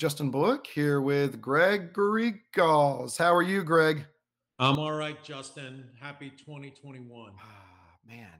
[0.00, 3.18] Justin Bullock here with Gregory Gause.
[3.18, 4.06] How are you, Greg?
[4.58, 5.90] I'm all right, Justin.
[6.00, 7.32] Happy 2021.
[7.38, 7.44] Ah,
[8.08, 8.30] man,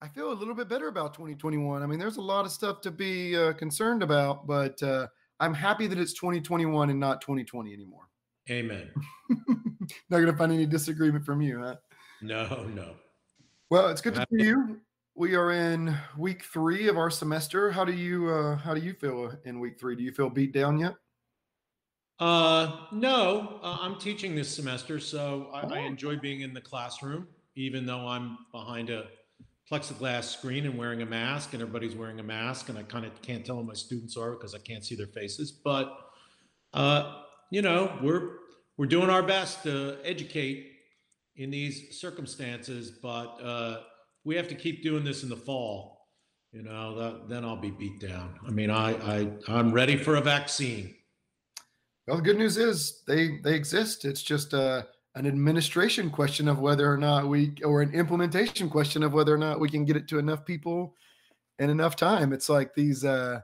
[0.00, 1.82] I feel a little bit better about 2021.
[1.82, 5.08] I mean, there's a lot of stuff to be uh, concerned about, but uh,
[5.40, 8.08] I'm happy that it's 2021 and not 2020 anymore.
[8.48, 8.88] Amen.
[10.08, 11.74] not going to find any disagreement from you, huh?
[12.20, 12.94] No, no.
[13.70, 14.80] Well, it's good to see you.
[15.14, 17.70] We are in week three of our semester.
[17.70, 19.94] How do you uh, how do you feel in week three?
[19.94, 20.94] Do you feel beat down yet?
[22.18, 27.26] Uh, no, uh, I'm teaching this semester, so I, I, enjoy being in the classroom,
[27.56, 29.08] even though I'm behind a
[29.70, 33.20] plexiglass screen and wearing a mask, and everybody's wearing a mask, and I kind of
[33.22, 35.52] can't tell who my students are because I can't see their faces.
[35.52, 35.92] But
[36.72, 38.38] uh, you know, we're
[38.78, 40.70] we're doing our best to educate
[41.36, 43.80] in these circumstances, but uh,
[44.24, 46.08] we have to keep doing this in the fall.
[46.52, 48.38] You know, that, then I'll be beat down.
[48.46, 50.94] I mean, I, I I'm ready for a vaccine.
[52.06, 54.04] Well, the good news is they they exist.
[54.04, 54.82] It's just a uh,
[55.14, 59.38] an administration question of whether or not we, or an implementation question of whether or
[59.38, 60.94] not we can get it to enough people
[61.58, 62.32] in enough time.
[62.32, 63.04] It's like these.
[63.04, 63.40] Uh,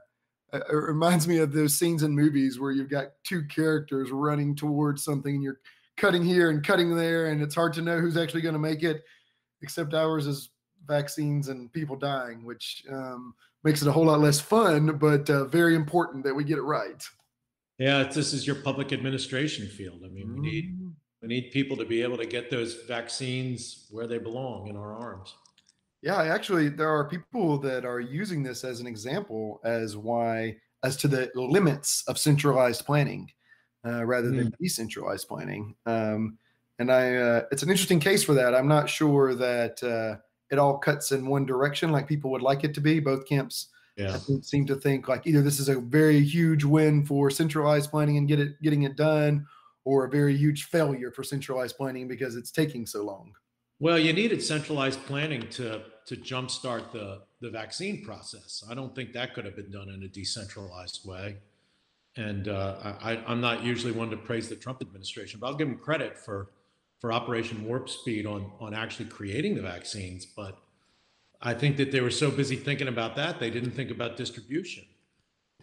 [0.51, 5.03] it reminds me of those scenes in movies where you've got two characters running towards
[5.03, 5.59] something, and you're
[5.97, 8.81] cutting here and cutting there, and it's hard to know who's actually going to make
[8.81, 9.03] it.
[9.61, 10.49] Except ours is
[10.89, 15.45] vaccines and people dying, which um, makes it a whole lot less fun, but uh,
[15.45, 17.01] very important that we get it right.
[17.77, 20.01] Yeah, this is your public administration field.
[20.03, 20.89] I mean, we need mm-hmm.
[21.21, 24.93] we need people to be able to get those vaccines where they belong in our
[24.93, 25.33] arms.
[26.01, 30.95] Yeah, actually, there are people that are using this as an example as why as
[30.97, 33.29] to the limits of centralized planning
[33.85, 34.53] uh, rather than mm.
[34.59, 35.75] decentralized planning.
[35.85, 36.37] Um,
[36.79, 38.55] and I, uh, it's an interesting case for that.
[38.55, 42.63] I'm not sure that uh, it all cuts in one direction like people would like
[42.63, 42.99] it to be.
[42.99, 44.17] Both camps yeah.
[44.41, 48.27] seem to think like either this is a very huge win for centralized planning and
[48.27, 49.45] get it getting it done,
[49.85, 53.33] or a very huge failure for centralized planning because it's taking so long.
[53.79, 58.63] Well, you needed centralized planning to to jumpstart the the vaccine process.
[58.69, 61.37] I don't think that could have been done in a decentralized way.
[62.17, 65.69] And uh, I, I'm not usually one to praise the Trump administration, but I'll give
[65.69, 66.49] him credit for
[66.99, 70.25] for Operation Warp Speed on on actually creating the vaccines.
[70.25, 70.57] But
[71.41, 74.85] I think that they were so busy thinking about that they didn't think about distribution.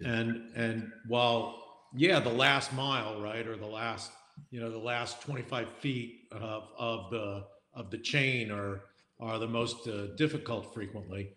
[0.05, 1.63] And and while
[1.95, 4.11] yeah, the last mile, right, or the last
[4.51, 8.83] you know the last 25 feet of of the of the chain are
[9.21, 11.33] are the most uh, difficult frequently.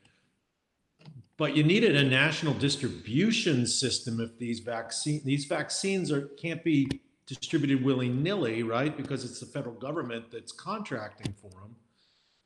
[1.37, 6.89] But you needed a national distribution system if these vaccine these vaccines are can't be
[7.29, 8.97] distributed willy-nilly, right?
[8.97, 11.75] Because it's the federal government that's contracting for them,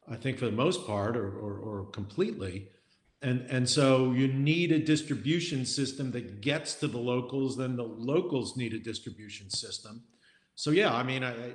[0.09, 2.67] I think for the most part or, or, or completely.
[3.21, 7.83] And, and so you need a distribution system that gets to the locals, then the
[7.83, 10.03] locals need a distribution system.
[10.55, 11.53] So yeah, I mean, I,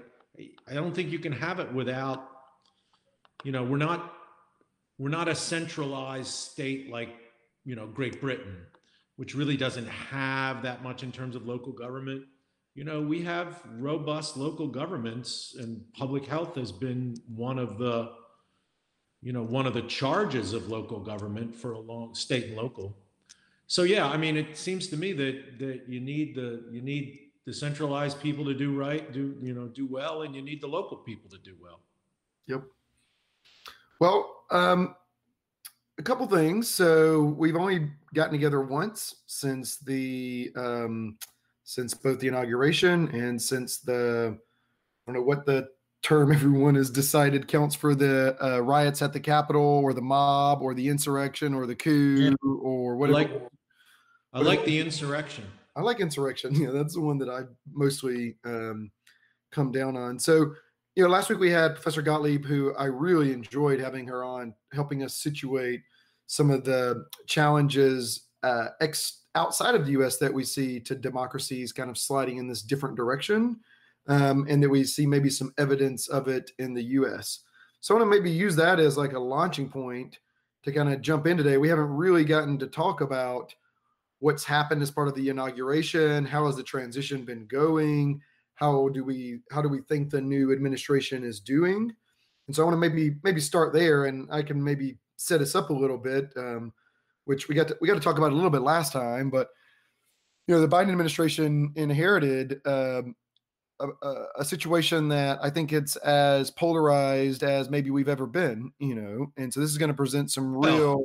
[0.66, 2.30] I don't think you can have it without,
[3.44, 4.14] you know, we're not,
[4.96, 7.10] we're not a centralized state like,
[7.66, 8.56] you know, Great Britain,
[9.16, 12.24] which really doesn't have that much in terms of local government
[12.78, 18.12] you know, we have robust local governments, and public health has been one of the,
[19.20, 22.96] you know, one of the charges of local government for a long state and local.
[23.66, 27.18] So yeah, I mean, it seems to me that that you need the you need
[27.46, 30.68] the centralized people to do right, do you know, do well, and you need the
[30.68, 31.80] local people to do well.
[32.46, 32.62] Yep.
[33.98, 34.94] Well, um,
[35.98, 36.70] a couple things.
[36.70, 41.18] So we've only gotten together once since the um,
[41.68, 45.68] since both the inauguration and since the I don't know what the
[46.02, 50.62] term everyone has decided counts for the uh, riots at the Capitol or the mob
[50.62, 52.30] or the insurrection or the coup yeah.
[52.42, 53.18] or whatever.
[53.18, 53.42] I like,
[54.32, 55.44] I like the insurrection.
[55.76, 56.54] I like insurrection.
[56.58, 58.90] Yeah, that's the one that I mostly um,
[59.52, 60.18] come down on.
[60.18, 60.54] So,
[60.96, 64.54] you know, last week we had Professor Gottlieb, who I really enjoyed having her on,
[64.72, 65.82] helping us situate
[66.28, 71.72] some of the challenges uh, ex outside of the US that we see to democracies
[71.72, 73.58] kind of sliding in this different direction,
[74.08, 77.40] um, and that we see maybe some evidence of it in the US.
[77.80, 80.18] So I want to maybe use that as like a launching point
[80.64, 81.56] to kind of jump in today.
[81.56, 83.54] We haven't really gotten to talk about
[84.20, 86.24] what's happened as part of the inauguration.
[86.24, 88.20] How has the transition been going?
[88.54, 91.94] How do we how do we think the new administration is doing?
[92.46, 95.54] And so I want to maybe maybe start there, and I can maybe set us
[95.54, 96.32] up a little bit.
[96.36, 96.72] Um,
[97.28, 99.48] which we got to, we got to talk about a little bit last time, but
[100.46, 103.14] you know the Biden administration inherited um,
[103.80, 103.88] a,
[104.38, 108.72] a, situation that I think it's as polarized as maybe we've ever been.
[108.78, 111.04] You know, and so this is going to present some real.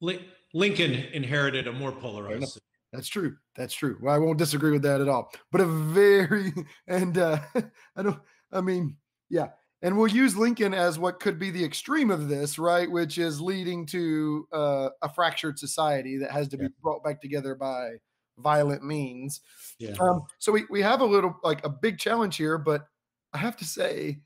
[0.00, 0.18] Well,
[0.52, 2.60] Lincoln inherited a more polarized.
[2.92, 3.36] That's true.
[3.56, 3.96] That's true.
[4.02, 5.32] Well, I won't disagree with that at all.
[5.52, 6.52] But a very
[6.86, 7.38] and uh
[7.96, 8.20] I don't
[8.52, 8.96] I mean,
[9.28, 9.48] yeah.
[9.82, 12.90] And we'll use Lincoln as what could be the extreme of this, right?
[12.90, 16.68] Which is leading to uh, a fractured society that has to yeah.
[16.68, 17.92] be brought back together by
[18.38, 19.40] violent means.
[19.78, 19.94] Yeah.
[19.98, 22.86] Um, so we, we have a little like a big challenge here, but
[23.32, 24.18] I have to say,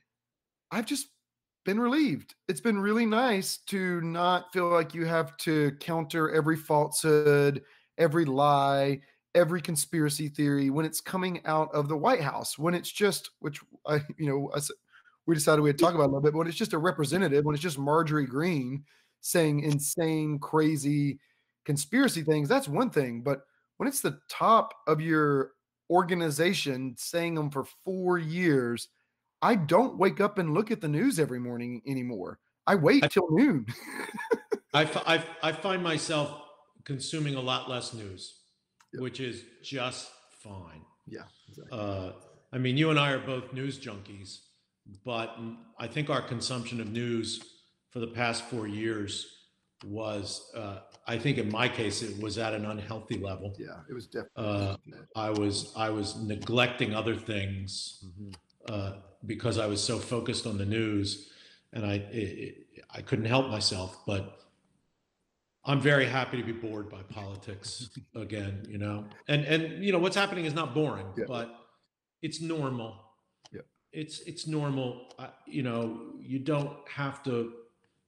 [0.73, 1.09] I've just
[1.65, 2.35] been relieved.
[2.49, 7.63] It's been really nice to not feel like you have to counter every falsehood,
[7.97, 9.01] every lie,
[9.35, 12.59] every conspiracy theory when it's coming out of the White House.
[12.59, 14.61] When it's just, which I, you know, I,
[15.27, 17.55] we decided we'd talk about a little bit, but when it's just a representative, when
[17.55, 18.85] it's just Marjorie Greene
[19.21, 21.19] saying insane, crazy
[21.65, 23.23] conspiracy things, that's one thing.
[23.23, 23.41] But
[23.79, 25.53] when it's the top of your
[25.91, 28.89] organization saying them for four years,
[29.41, 32.39] I don't wake up and look at the news every morning anymore.
[32.67, 33.67] I wait till noon.
[34.73, 36.43] I, I, I find myself
[36.85, 38.41] consuming a lot less news,
[38.93, 39.03] yep.
[39.03, 40.83] which is just fine.
[41.07, 41.25] Yeah.
[41.49, 41.79] Exactly.
[41.79, 42.13] Uh,
[42.53, 44.41] I mean, you and I are both news junkies,
[45.05, 45.37] but
[45.79, 47.43] I think our consumption of news
[47.91, 49.35] for the past four years
[49.85, 53.55] was, uh, I think in my case, it was at an unhealthy level.
[53.59, 54.33] Yeah, it was definitely.
[54.37, 54.77] Uh,
[55.15, 58.31] I was I was neglecting other things mm-hmm.
[58.69, 58.93] uh,
[59.27, 61.31] because I was so focused on the news,
[61.73, 63.99] and I it, I couldn't help myself.
[64.07, 64.39] But
[65.65, 68.65] I'm very happy to be bored by politics again.
[68.69, 71.25] You know, and and you know what's happening is not boring, yeah.
[71.29, 71.55] but
[72.23, 73.04] it's normal.
[73.95, 75.13] It's it's normal.
[75.19, 77.53] Uh, you know, you don't have to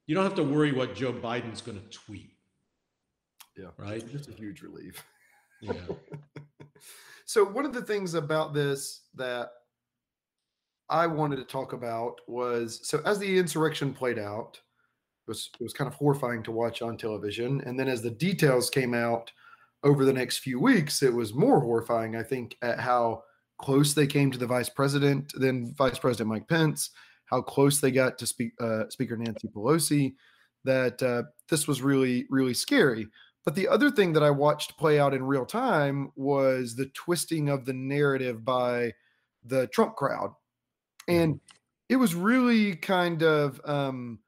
[0.05, 2.33] you don't have to worry what Joe Biden's going to tweet.
[3.57, 3.67] Yeah.
[3.77, 4.03] Right.
[4.13, 5.03] It's a huge relief.
[5.61, 5.73] Yeah.
[7.25, 9.49] so one of the things about this that
[10.89, 14.59] I wanted to talk about was so as the insurrection played out,
[15.25, 18.11] it was it was kind of horrifying to watch on television, and then as the
[18.11, 19.31] details came out
[19.83, 22.15] over the next few weeks, it was more horrifying.
[22.15, 23.23] I think at how
[23.57, 26.91] close they came to the vice president, then Vice President Mike Pence,
[27.25, 30.13] how close they got to speak, uh, Speaker Nancy Pelosi,
[30.63, 33.07] that uh, this was really, really scary.
[33.45, 37.49] But the other thing that I watched play out in real time was the twisting
[37.49, 38.93] of the narrative by
[39.45, 40.31] the Trump crowd.
[41.07, 41.39] And
[41.87, 44.19] it was really kind of um,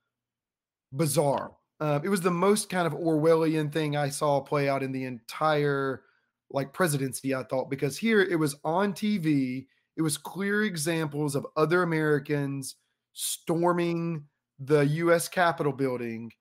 [0.93, 1.51] bizarre.
[1.81, 5.05] Uh, it was the most kind of Orwellian thing I saw play out in the
[5.05, 6.03] entire
[6.51, 9.67] like presidency, I thought, because here it was on TV.
[9.97, 12.75] It was clear examples of other Americans
[13.13, 14.23] storming
[14.59, 15.27] the U.S.
[15.27, 16.31] Capitol building,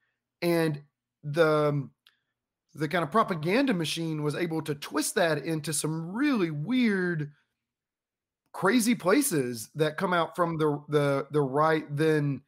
[0.42, 0.82] and
[1.22, 1.90] the um,
[2.74, 7.32] the kind of propaganda machine was able to twist that into some really weird,
[8.52, 11.84] crazy places that come out from the the the right.
[11.94, 12.42] Then,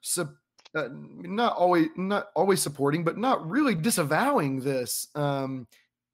[0.00, 0.30] sub,
[0.74, 5.66] uh, not always not always supporting, but not really disavowing this um,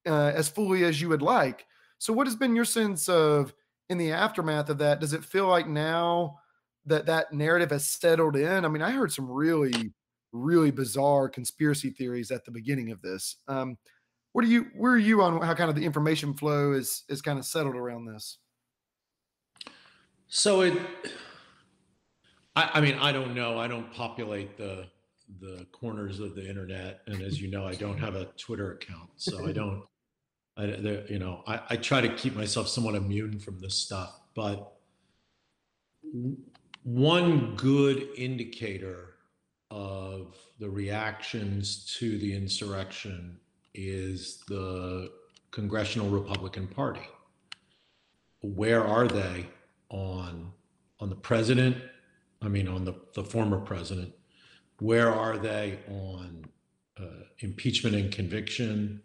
[0.06, 1.66] uh, as fully as you would like.
[1.98, 3.54] So, what has been your sense of
[3.88, 5.00] in the aftermath of that?
[5.00, 6.38] Does it feel like now?
[6.86, 8.64] that that narrative has settled in.
[8.64, 9.92] I mean, I heard some really,
[10.32, 13.36] really bizarre conspiracy theories at the beginning of this.
[13.48, 13.78] Um,
[14.32, 14.66] what are you?
[14.76, 17.76] Where are you on how kind of the information flow is is kind of settled
[17.76, 18.38] around this?
[20.28, 20.76] So it,
[22.56, 23.58] I, I mean, I don't know.
[23.58, 24.88] I don't populate the
[25.40, 29.10] the corners of the internet, and as you know, I don't have a Twitter account,
[29.16, 29.84] so I don't.
[30.56, 30.64] I,
[31.08, 34.72] you know, I, I try to keep myself somewhat immune from this stuff, but
[36.84, 39.14] one good indicator
[39.70, 43.38] of the reactions to the insurrection
[43.74, 45.10] is the
[45.50, 47.08] Congressional Republican Party.
[48.40, 49.48] Where are they
[49.88, 50.52] on
[51.00, 51.76] on the president?
[52.42, 54.12] I mean, on the, the former president.
[54.78, 56.44] Where are they on
[57.00, 59.02] uh, impeachment and conviction?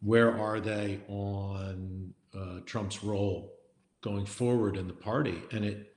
[0.00, 3.54] Where are they on uh, Trump's role
[4.00, 5.42] going forward in the party?
[5.52, 5.94] And it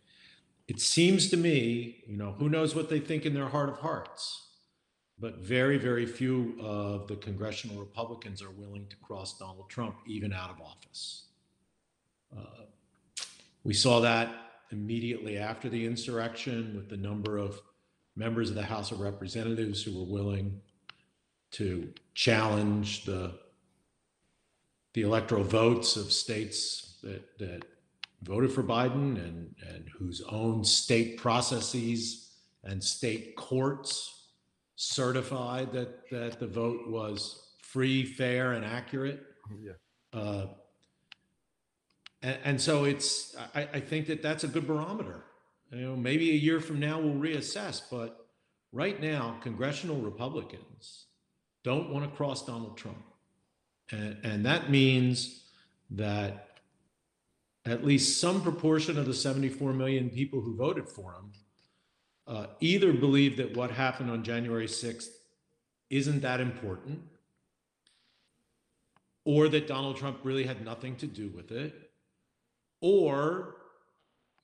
[0.67, 3.79] it seems to me, you know, who knows what they think in their heart of
[3.79, 4.47] hearts,
[5.19, 10.31] but very, very few of the congressional Republicans are willing to cross Donald Trump even
[10.31, 11.25] out of office.
[12.33, 12.63] Uh,
[13.65, 14.33] we saw that
[14.71, 17.61] immediately after the insurrection with the number of
[18.15, 20.61] members of the House of Representatives who were willing
[21.51, 23.37] to challenge the
[24.93, 27.63] the electoral votes of states that that
[28.23, 32.29] voted for Biden and, and whose own state processes
[32.63, 34.27] and state courts
[34.75, 39.23] certified that, that the vote was free, fair, and accurate.
[39.61, 39.71] Yeah.
[40.13, 40.47] Uh,
[42.21, 45.23] and, and, so it's, I, I think that that's a good barometer.
[45.71, 48.27] You know, maybe a year from now we'll reassess, but
[48.71, 51.05] right now, congressional Republicans
[51.63, 53.03] don't want to cross Donald Trump.
[53.91, 55.43] And, and that means
[55.91, 56.47] that
[57.65, 61.31] at least some proportion of the 74 million people who voted for him
[62.27, 65.09] uh, either believe that what happened on January 6th
[65.89, 67.01] isn't that important,
[69.25, 71.91] or that Donald Trump really had nothing to do with it,
[72.79, 73.57] or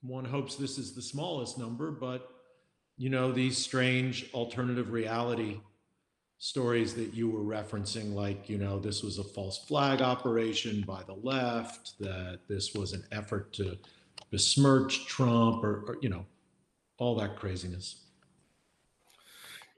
[0.02, 2.30] one hopes this is the smallest number, but
[2.96, 5.60] you know, these strange alternative reality
[6.38, 11.02] stories that you were referencing, like, you know, this was a false flag operation by
[11.04, 13.76] the left, that this was an effort to
[14.30, 16.24] besmirch Trump, or, or you know,
[16.98, 18.04] all that craziness.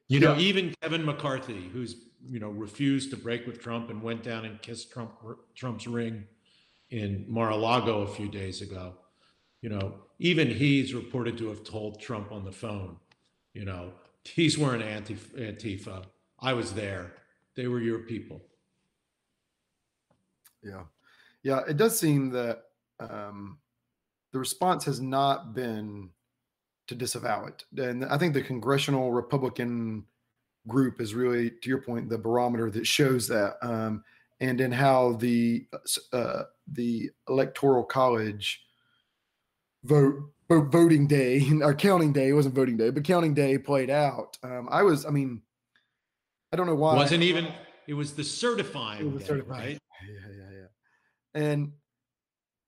[0.09, 1.97] You know, even Kevin McCarthy, who's
[2.29, 5.12] you know refused to break with Trump and went down and kissed Trump
[5.55, 6.25] Trump's ring
[6.90, 8.95] in Mar-a-Lago a few days ago.
[9.62, 12.97] You know, even he's reported to have told Trump on the phone,
[13.55, 13.93] you know,
[14.25, 16.05] he's wearing Antifa.
[16.43, 17.13] I was there.
[17.57, 18.43] They were your people.
[20.63, 20.85] Yeah.
[21.43, 21.61] Yeah.
[21.69, 22.63] It does seem that
[22.99, 23.59] um,
[24.33, 26.11] the response has not been
[26.87, 27.65] to disavow it.
[27.81, 30.05] And I think the congressional Republican
[30.67, 33.57] group is really, to your point, the barometer that shows that.
[33.63, 34.05] Um,
[34.41, 35.67] and in how the
[36.13, 36.43] uh,
[36.73, 38.63] the electoral college
[39.85, 40.17] vote
[40.51, 44.69] voting day or counting day it wasn't voting day but counting day played out um,
[44.71, 45.41] i was i mean
[46.52, 47.49] i don't know why wasn't even
[47.87, 49.62] it was the certifying it was day, certifying.
[49.62, 49.78] right
[50.09, 51.73] yeah yeah yeah and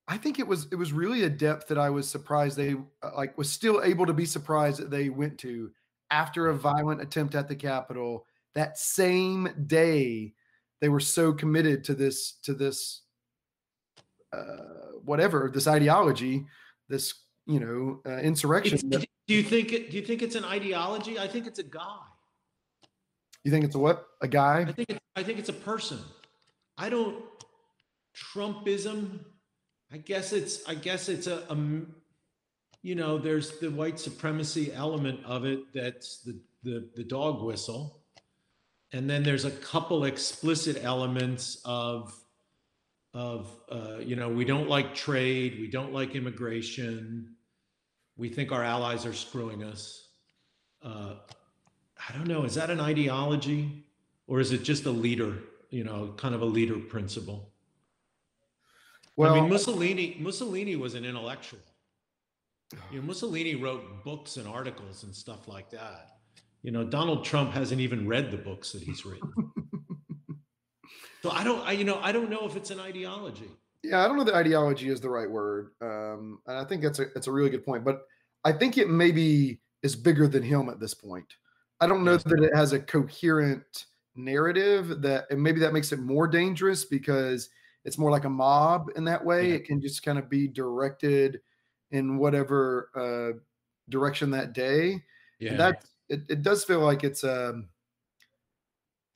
[0.07, 3.11] i think it was it was really a depth that i was surprised they uh,
[3.15, 5.71] like was still able to be surprised that they went to
[6.11, 8.25] after a violent attempt at the capitol
[8.55, 10.33] that same day
[10.81, 13.01] they were so committed to this to this
[14.33, 16.45] uh, whatever this ideology
[16.89, 17.13] this
[17.45, 18.79] you know uh, insurrection.
[18.89, 21.19] That, do you think it, do you think it's an ideology?
[21.19, 21.99] I think it's a guy.
[23.43, 24.07] You think it's a what?
[24.21, 24.65] A guy?
[24.67, 25.99] I think it's, I think it's a person.
[26.77, 27.23] I don't
[28.15, 29.19] Trumpism.
[29.91, 31.55] I guess it's I guess it's a, a
[32.81, 37.99] you know there's the white supremacy element of it that's the the the dog whistle
[38.91, 42.13] and then there's a couple explicit elements of
[43.13, 47.35] of uh, you know we don't like trade we don't like immigration
[48.17, 50.09] we think our allies are screwing us
[50.83, 51.15] uh,
[52.09, 53.83] i don't know is that an ideology
[54.27, 55.37] or is it just a leader
[55.69, 57.49] you know kind of a leader principle
[59.15, 61.59] well i mean mussolini mussolini was an intellectual
[62.91, 66.17] you know mussolini wrote books and articles and stuff like that
[66.61, 69.31] you know donald trump hasn't even read the books that he's written
[71.23, 73.49] So I don't, I, you know, I don't know if it's an ideology.
[73.81, 76.99] Yeah, I don't know that ideology is the right word, um, and I think that's
[76.99, 77.85] a that's a really good point.
[77.85, 78.01] But
[78.43, 81.33] I think it maybe is bigger than him at this point.
[81.79, 85.99] I don't know that it has a coherent narrative that, and maybe that makes it
[85.99, 87.49] more dangerous because
[87.85, 89.49] it's more like a mob in that way.
[89.49, 89.55] Yeah.
[89.55, 91.41] It can just kind of be directed
[91.91, 93.37] in whatever uh,
[93.89, 95.03] direction that day.
[95.39, 97.67] Yeah, that it, it does feel like it's um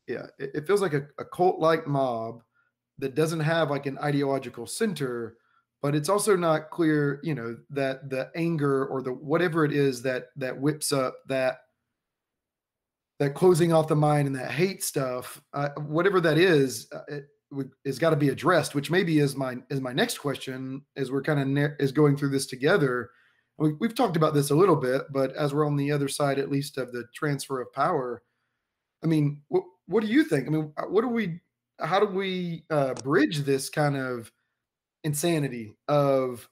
[0.07, 2.41] yeah, it, it feels like a, a cult like mob
[2.97, 5.37] that doesn't have like an ideological center,
[5.81, 10.01] but it's also not clear, you know, that the anger or the whatever it is
[10.01, 11.59] that that whips up that
[13.19, 17.25] that closing off the mind and that hate stuff, uh, whatever that is, uh, it
[17.85, 18.75] has got to be addressed.
[18.75, 22.17] Which maybe is my is my next question as we're kind of ne- is going
[22.17, 23.09] through this together.
[23.57, 26.37] We, we've talked about this a little bit, but as we're on the other side,
[26.37, 28.21] at least of the transfer of power,
[29.03, 30.47] I mean, what what do you think?
[30.47, 31.39] I mean, uh, what do we?
[31.79, 34.31] How do we uh, bridge this kind of
[35.03, 36.47] insanity of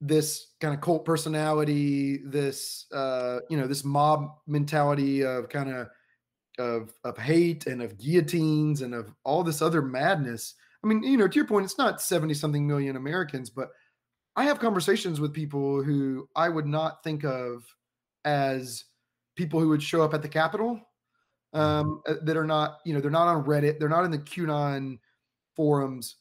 [0.00, 5.88] this kind of cult personality, this uh, you know, this mob mentality of kind of
[6.58, 10.54] of of hate and of guillotines and of all this other madness.
[10.84, 13.70] I mean, you know, to your point, it's not 70 something million Americans, but
[14.36, 17.64] I have conversations with people who I would not think of
[18.24, 18.84] as
[19.36, 20.80] people who would show up at the Capitol
[21.54, 21.88] Mm-hmm.
[21.88, 24.18] um, uh, that are not, you know, they're not on Reddit, they're not in the
[24.18, 24.98] QAnon
[25.56, 26.16] forums.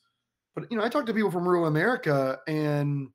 [0.56, 3.10] But you know, I talk to people from rural America, and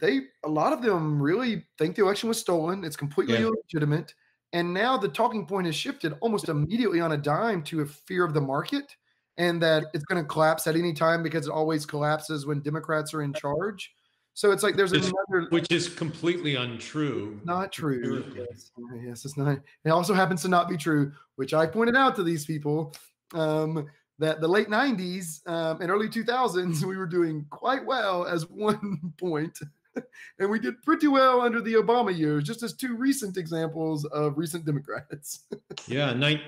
[0.00, 2.84] they a lot of them really think the election was stolen.
[2.84, 3.48] It's completely yeah.
[3.48, 4.14] illegitimate.
[4.52, 8.24] And now the talking point has shifted almost immediately on a dime to a fear
[8.24, 8.96] of the market
[9.36, 13.14] and that it's going to collapse at any time because it always collapses when Democrats
[13.14, 13.92] are in charge.
[14.34, 17.40] So it's like there's which, another, which is completely untrue.
[17.44, 18.24] Not true.
[18.36, 18.70] Yes.
[19.04, 19.58] yes, it's not.
[19.84, 22.94] It also happens to not be true, which I pointed out to these people
[23.34, 23.88] um,
[24.20, 29.12] that the late '90s um, and early 2000s we were doing quite well as one
[29.18, 29.58] point,
[30.38, 34.38] and we did pretty well under the Obama years, just as two recent examples of
[34.38, 35.44] recent Democrats.
[35.86, 36.40] yeah, night.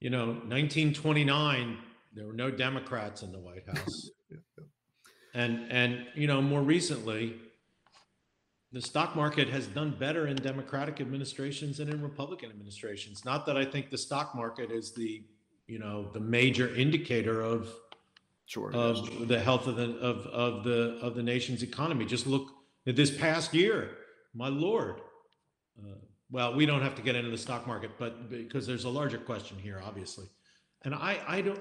[0.00, 1.78] You know, 1929
[2.12, 4.10] There were no Democrats in the White House.
[4.30, 4.64] yeah, yeah.
[5.34, 7.36] And and you know, more recently,
[8.72, 13.24] the stock market has done better in Democratic administrations than in Republican administrations.
[13.24, 15.24] Not that I think the stock market is the
[15.66, 17.68] you know the major indicator of
[18.52, 22.04] sure, of the health of the of of the of the nation's economy.
[22.04, 22.48] Just look
[22.86, 23.90] at this past year,
[24.34, 25.00] my lord.
[25.78, 25.94] Uh,
[26.30, 29.18] well, we don't have to get into the stock market, but because there's a larger
[29.18, 30.26] question here, obviously.
[30.84, 31.60] And I I don't.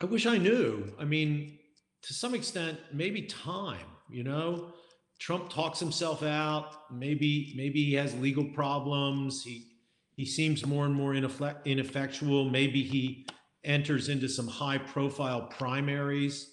[0.00, 0.92] I wish I knew.
[0.98, 1.58] I mean,
[2.02, 3.86] to some extent, maybe time.
[4.10, 4.72] You know,
[5.18, 6.92] Trump talks himself out.
[6.92, 9.42] Maybe maybe he has legal problems.
[9.42, 9.64] He
[10.16, 12.50] he seems more and more ineffectual.
[12.50, 13.26] Maybe he
[13.66, 16.52] enters into some high profile primaries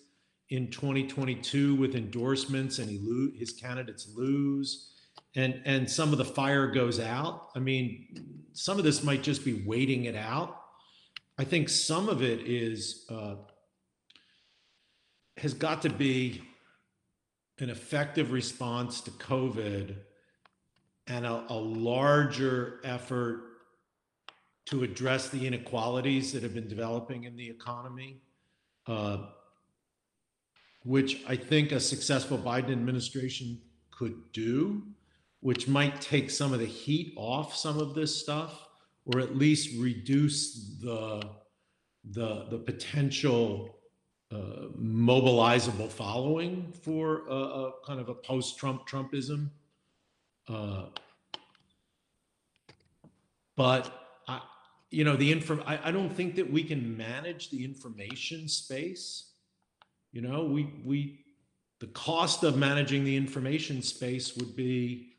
[0.49, 4.89] in 2022 with endorsements and he lo- his candidates lose.
[5.35, 7.49] And and some of the fire goes out.
[7.55, 10.59] I mean some of this might just be waiting it out.
[11.37, 13.35] I think some of it is uh,
[15.37, 16.41] has got to be
[17.59, 19.95] an effective response to covid
[21.07, 23.52] and a, a larger effort
[24.65, 28.21] to address the inequalities that have been developing in the economy,
[28.87, 29.17] uh,
[30.83, 33.59] which I think a successful Biden administration
[33.91, 34.83] could do,
[35.41, 38.67] which might take some of the heat off some of this stuff,
[39.05, 41.23] or at least reduce the
[42.11, 43.77] the the potential
[44.31, 49.49] uh, mobilizable following for a, a, kind of a post-Trump Trumpism.
[50.47, 50.85] Uh,
[53.55, 54.02] but
[54.93, 59.31] you know the info I, I don't think that we can manage the information space.
[60.11, 61.25] You know we we
[61.79, 65.15] the cost of managing the information space would be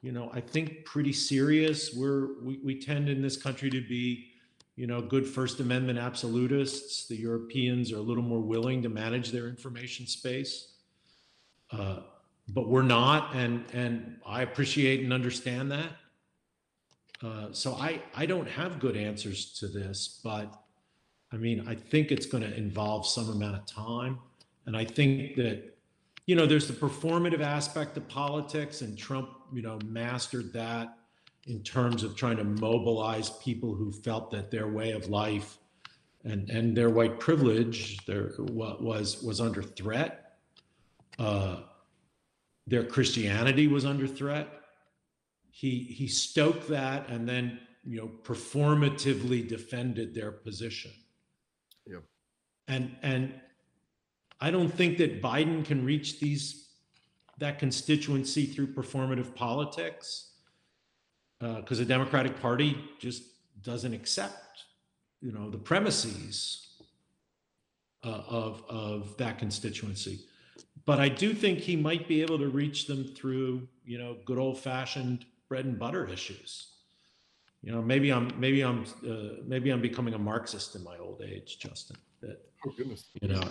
[0.00, 1.92] you know i think pretty serious.
[1.92, 4.28] We're we, we tend in this country to be
[4.76, 7.08] you know good first amendment absolutists.
[7.08, 10.74] The europeans are a little more willing to manage their information space.
[11.72, 12.00] Uh,
[12.48, 15.99] but we're not and and i appreciate and understand that
[17.22, 20.62] uh, so I, I don't have good answers to this, but
[21.32, 24.18] I mean, I think it's going to involve some amount of time.
[24.66, 25.76] And I think that,
[26.26, 30.96] you know, there's the performative aspect of politics, and Trump, you know, mastered that
[31.46, 35.58] in terms of trying to mobilize people who felt that their way of life
[36.24, 40.36] and, and their white privilege their, was, was under threat.
[41.18, 41.60] Uh,
[42.66, 44.59] their Christianity was under threat
[45.60, 50.90] he he stoked that and then you know performatively defended their position.
[51.86, 51.98] Yeah.
[52.66, 53.34] And and
[54.40, 56.70] I don't think that Biden can reach these
[57.36, 60.30] that constituency through performative politics
[61.40, 63.22] because uh, the Democratic Party just
[63.62, 64.64] doesn't accept
[65.20, 66.68] you know the premises
[68.02, 70.20] uh, of of that constituency.
[70.86, 74.38] But I do think he might be able to reach them through you know good
[74.38, 76.68] old fashioned bread and butter issues.
[77.62, 81.20] You know, maybe I'm maybe I'm uh, maybe I'm becoming a Marxist in my old
[81.20, 81.98] age, Justin.
[82.22, 83.42] That, oh goodness, you know,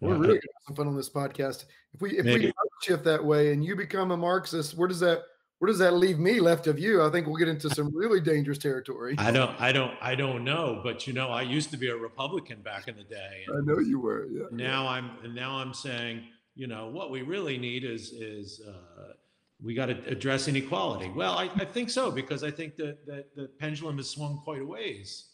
[0.00, 1.64] we're really gonna some fun on this podcast.
[1.92, 2.46] If we if maybe.
[2.46, 5.22] we shift that way and you become a Marxist, where does that
[5.58, 7.02] where does that leave me left of you?
[7.02, 9.16] I think we'll get into some really dangerous territory.
[9.18, 10.80] I don't, I don't, I don't know.
[10.84, 13.44] But you know, I used to be a Republican back in the day.
[13.48, 14.26] I know you were.
[14.26, 14.44] Yeah.
[14.52, 16.22] Now I'm, and now I'm saying,
[16.54, 19.14] you know, what we really need is is uh,
[19.62, 21.10] we got to address inequality.
[21.14, 24.60] Well, I, I, think so because I think that, that the pendulum has swung quite
[24.62, 25.30] a ways.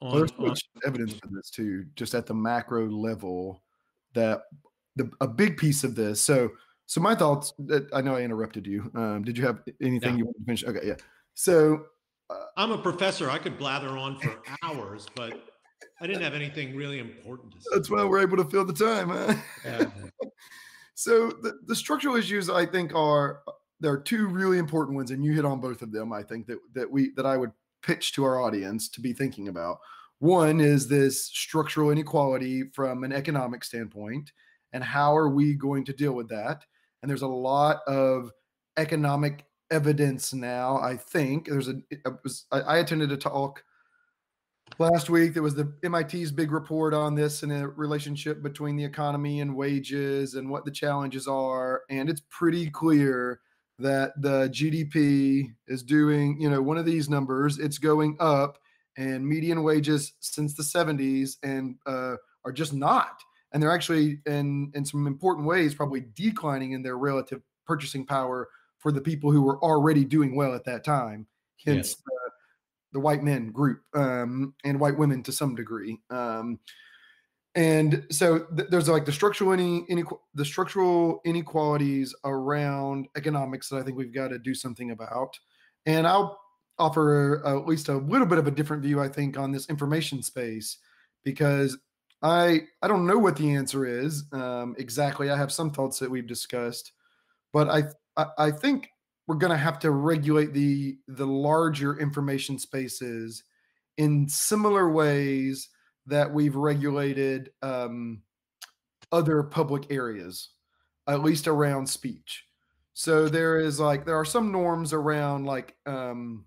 [0.00, 3.62] On, well, there's much evidence for this too, just at the macro level.
[4.14, 4.42] That
[4.96, 6.20] the a big piece of this.
[6.20, 6.50] So,
[6.86, 7.52] so my thoughts.
[7.60, 8.90] That I know I interrupted you.
[8.94, 10.64] Um, did you have anything you want to finish?
[10.64, 10.96] Okay, yeah.
[11.34, 11.84] So,
[12.28, 13.30] uh, I'm a professor.
[13.30, 15.44] I could blather on for hours, but
[16.00, 17.68] I didn't have anything really important to say.
[17.72, 19.10] That's why we're able to fill the time.
[19.10, 19.34] Huh?
[19.64, 19.84] Yeah.
[20.94, 23.42] so the, the structural issues I think are
[23.80, 26.12] there are two really important ones, and you hit on both of them.
[26.12, 29.48] I think that that we that I would pitch to our audience to be thinking
[29.48, 29.78] about.
[30.18, 34.32] One is this structural inequality from an economic standpoint,
[34.72, 36.64] and how are we going to deal with that?
[37.02, 38.30] And there's a lot of
[38.76, 40.78] economic evidence now.
[40.78, 41.80] I think there's a.
[42.52, 43.64] I attended a talk
[44.78, 45.32] last week.
[45.32, 49.56] There was the MIT's big report on this and a relationship between the economy and
[49.56, 53.40] wages and what the challenges are, and it's pretty clear
[53.80, 58.58] that the GDP is doing, you know, one of these numbers, it's going up,
[58.96, 63.20] and median wages since the 70s and uh, are just not.
[63.52, 68.48] And they're actually, in in some important ways, probably declining in their relative purchasing power
[68.78, 71.26] for the people who were already doing well at that time.
[71.64, 72.02] Hence, yes.
[72.92, 75.98] the white men group um, and white women to some degree.
[76.10, 76.58] Um,
[77.54, 83.78] and so th- there's like the structural any inequ- the structural inequalities around economics that
[83.78, 85.38] I think we've got to do something about.
[85.86, 86.38] And I'll
[86.78, 90.22] offer at least a little bit of a different view, I think, on this information
[90.22, 90.78] space
[91.24, 91.76] because
[92.22, 95.30] I I don't know what the answer is um, exactly.
[95.30, 96.92] I have some thoughts that we've discussed,
[97.52, 97.84] but I
[98.16, 98.88] I, I think
[99.26, 103.42] we're going to have to regulate the the larger information spaces
[103.96, 105.68] in similar ways
[106.10, 108.22] that we've regulated um,
[109.12, 110.50] other public areas,
[111.08, 112.44] at least around speech.
[112.92, 116.44] So there is like there are some norms around like um,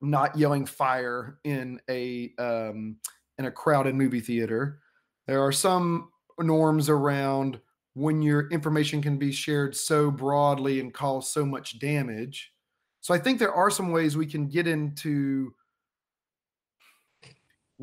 [0.00, 2.96] not yelling fire in a um,
[3.38, 4.80] in a crowded movie theater.
[5.26, 7.60] There are some norms around
[7.94, 12.52] when your information can be shared so broadly and cause so much damage.
[13.00, 15.52] So I think there are some ways we can get into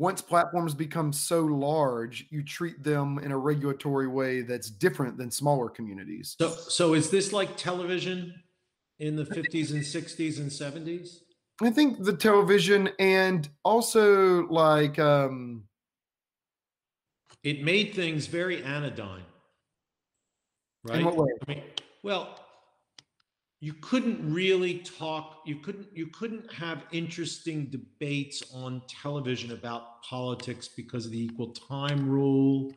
[0.00, 5.30] once platforms become so large, you treat them in a regulatory way that's different than
[5.30, 6.36] smaller communities.
[6.40, 8.32] So, so is this like television
[8.98, 11.18] in the 50s and 60s and 70s?
[11.60, 15.64] I think the television and also like um
[17.42, 19.24] it made things very anodyne.
[20.82, 21.00] Right?
[21.00, 21.28] in what way?
[21.46, 21.62] I mean,
[22.02, 22.39] well,
[23.60, 30.66] you couldn't really talk you couldn't you couldn't have interesting debates on television about politics
[30.66, 32.72] because of the equal time rule.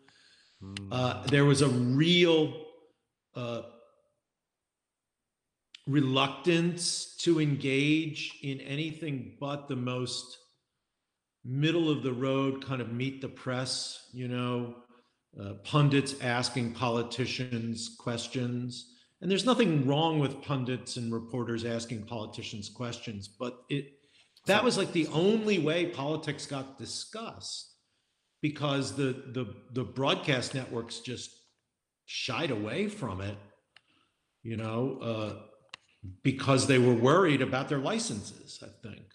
[0.92, 2.66] Uh, there was a real
[3.36, 3.64] uh,
[5.88, 10.38] reluctance to engage in anything but the most
[11.44, 14.76] middle of the road kind of meet the press you know
[15.42, 18.93] uh, pundits asking politicians questions
[19.24, 23.86] and there's nothing wrong with pundits and reporters asking politicians questions but it
[24.46, 27.72] that was like the only way politics got discussed
[28.42, 31.32] because the the the broadcast networks just
[32.06, 33.38] shied away from it
[34.44, 35.34] you know uh,
[36.22, 39.06] because they were worried about their licenses i think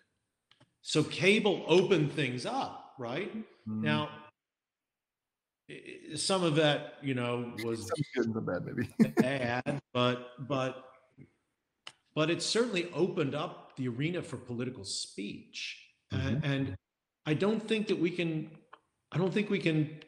[0.81, 3.33] so cable opened things up right
[3.69, 3.83] Mm.
[3.83, 4.09] now
[6.15, 8.89] some of that you know was good and bad, maybe.
[9.17, 10.85] bad, but but
[12.15, 15.79] but it certainly opened up the arena for political speech,
[16.11, 16.53] and, mm-hmm.
[16.53, 16.77] and
[17.27, 18.51] I don't think that we can.
[19.13, 20.01] I don't think we can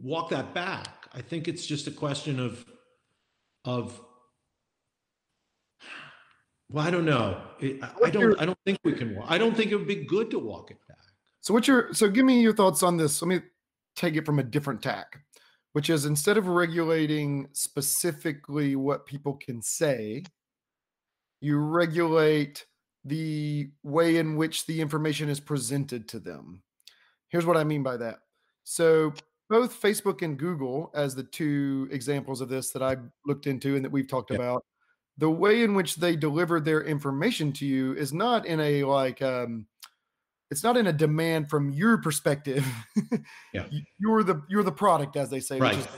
[0.00, 1.08] walk that back.
[1.12, 2.64] I think it's just a question of
[3.64, 4.00] of.
[6.68, 7.40] Well, I don't know.
[7.62, 8.40] I- don't.
[8.40, 9.16] I don't think we can.
[9.26, 10.96] I don't think it would be good to walk it back.
[11.40, 13.22] So what's your so give me your thoughts on this.
[13.22, 13.40] Let me
[13.96, 15.18] take it from a different tack,
[15.72, 20.22] which is instead of regulating specifically what people can say,
[21.40, 22.66] you regulate
[23.04, 26.62] the way in which the information is presented to them.
[27.28, 28.18] Here's what I mean by that.
[28.64, 29.12] So
[29.48, 33.84] both Facebook and Google, as the two examples of this that I looked into and
[33.84, 34.36] that we've talked Yeah.
[34.38, 34.64] about,
[35.18, 39.22] the way in which they deliver their information to you is not in a like
[39.22, 39.66] um
[40.50, 42.64] it's not in a demand from your perspective.
[43.52, 43.66] Yeah.
[43.98, 45.76] You're the you're the product, as they say, Right.
[45.76, 45.90] which is,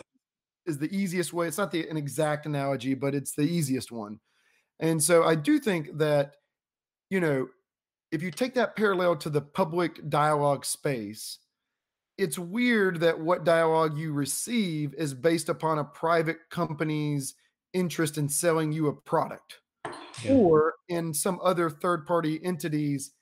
[0.66, 1.48] is the easiest way.
[1.48, 4.20] It's not the an exact analogy, but it's the easiest one.
[4.80, 6.34] And so I do think that,
[7.10, 7.48] you know,
[8.12, 11.38] if you take that parallel to the public dialogue space,
[12.16, 17.34] it's weird that what dialogue you receive is based upon a private company's
[17.74, 19.60] interest in selling you a product
[20.22, 20.32] Yeah.
[20.32, 23.12] or in some other third party entities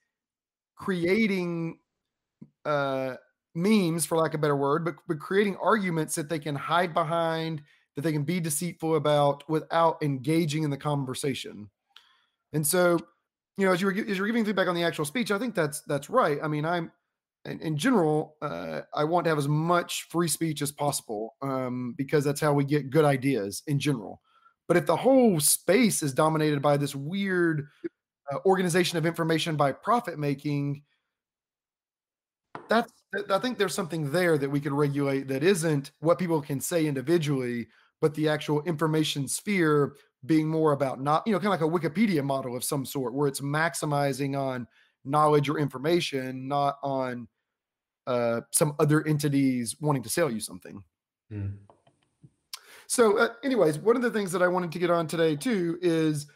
[0.76, 1.78] creating
[2.64, 3.14] uh,
[3.54, 6.92] memes, for lack of a better word, but, but creating arguments that they can hide
[6.92, 7.62] behind,
[7.94, 11.70] that they can be deceitful about without engaging in the conversation.
[12.52, 12.98] And so,
[13.56, 15.54] you know, as you were as you're giving feedback on the actual speech, I think
[15.54, 16.38] that's that's right.
[16.42, 16.92] I mean, I'm
[17.46, 21.94] in, in general, uh, I want to have as much free speech as possible um,
[21.96, 24.20] because that's how we get good ideas in general.
[24.68, 27.68] But if the whole space is dominated by this weird
[28.32, 30.82] uh, organization of information by profit making,
[32.68, 32.92] that's
[33.30, 36.86] I think there's something there that we could regulate that isn't what people can say
[36.86, 37.68] individually,
[38.00, 39.94] but the actual information sphere
[40.26, 43.14] being more about not, you know, kind of like a Wikipedia model of some sort,
[43.14, 44.66] where it's maximizing on
[45.04, 47.28] knowledge or information, not on
[48.06, 50.82] uh, some other entities wanting to sell you something.
[51.32, 51.54] Mm.
[52.88, 55.78] So, uh, anyways, one of the things that I wanted to get on today too
[55.80, 56.26] is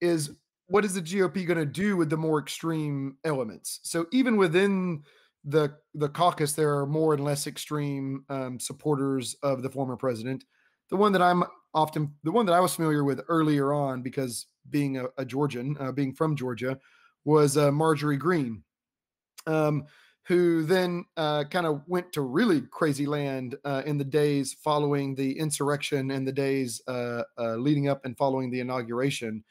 [0.00, 0.30] is
[0.66, 3.80] what is the GOP going to do with the more extreme elements?
[3.82, 5.02] So, even within
[5.44, 10.44] the the caucus, there are more and less extreme um, supporters of the former president.
[10.90, 14.46] The one that I'm often, the one that I was familiar with earlier on, because
[14.70, 16.78] being a, a Georgian, uh, being from Georgia,
[17.24, 18.62] was uh, Marjorie Greene.
[19.46, 19.84] um,
[20.24, 25.14] who then uh, kind of went to really crazy land uh, in the days following
[25.14, 29.44] the insurrection and the days uh, uh, leading up and following the inauguration.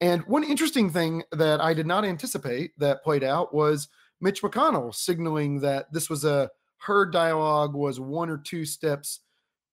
[0.00, 3.88] And one interesting thing that I did not anticipate that played out was
[4.20, 9.20] Mitch McConnell signaling that this was a her dialogue was one or two steps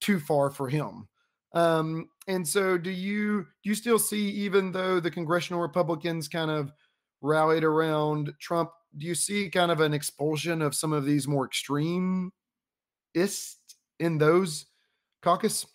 [0.02, 1.08] too far for him.
[1.54, 6.52] Um, and so, do you do you still see, even though the congressional Republicans kind
[6.52, 6.72] of
[7.22, 11.46] rallied around Trump, do you see kind of an expulsion of some of these more
[11.46, 12.32] extreme
[13.14, 13.58] ist
[14.00, 14.66] in those
[15.24, 15.66] caucus?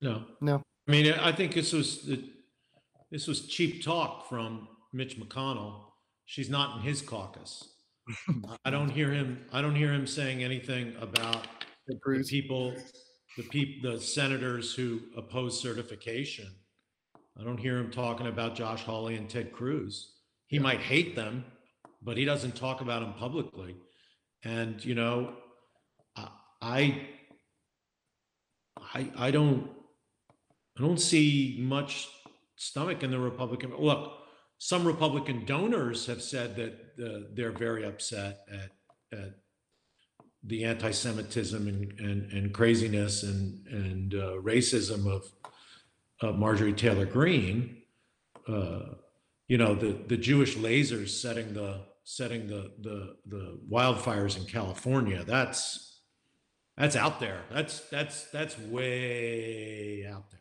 [0.00, 0.62] No, no.
[0.86, 2.08] I mean, I think this was
[3.10, 5.80] this was cheap talk from Mitch McConnell.
[6.26, 7.66] She's not in his caucus.
[8.64, 9.44] I don't hear him.
[9.52, 11.46] I don't hear him saying anything about
[11.86, 11.96] the
[12.28, 12.74] people,
[13.36, 16.48] the people, the senators who oppose certification.
[17.38, 20.14] I don't hear him talking about Josh Hawley and Ted Cruz.
[20.48, 20.62] He yeah.
[20.62, 21.44] might hate them,
[22.02, 23.76] but he doesn't talk about them publicly.
[24.44, 25.34] And you know,
[26.60, 27.06] I,
[28.94, 29.70] I, I don't,
[30.76, 32.08] I don't see much
[32.58, 33.74] stomach in the Republican.
[33.78, 34.12] Look,
[34.58, 39.34] some Republican donors have said that uh, they're very upset at, at
[40.42, 45.24] the anti-Semitism and, and, and craziness and, and uh, racism of,
[46.20, 47.82] of Marjorie Taylor Greene.
[48.46, 48.80] Uh,
[49.46, 55.22] you know, the, the Jewish lasers setting the setting the, the the wildfires in California.
[55.24, 56.00] That's
[56.76, 57.42] that's out there.
[57.52, 60.37] That's that's that's way out there.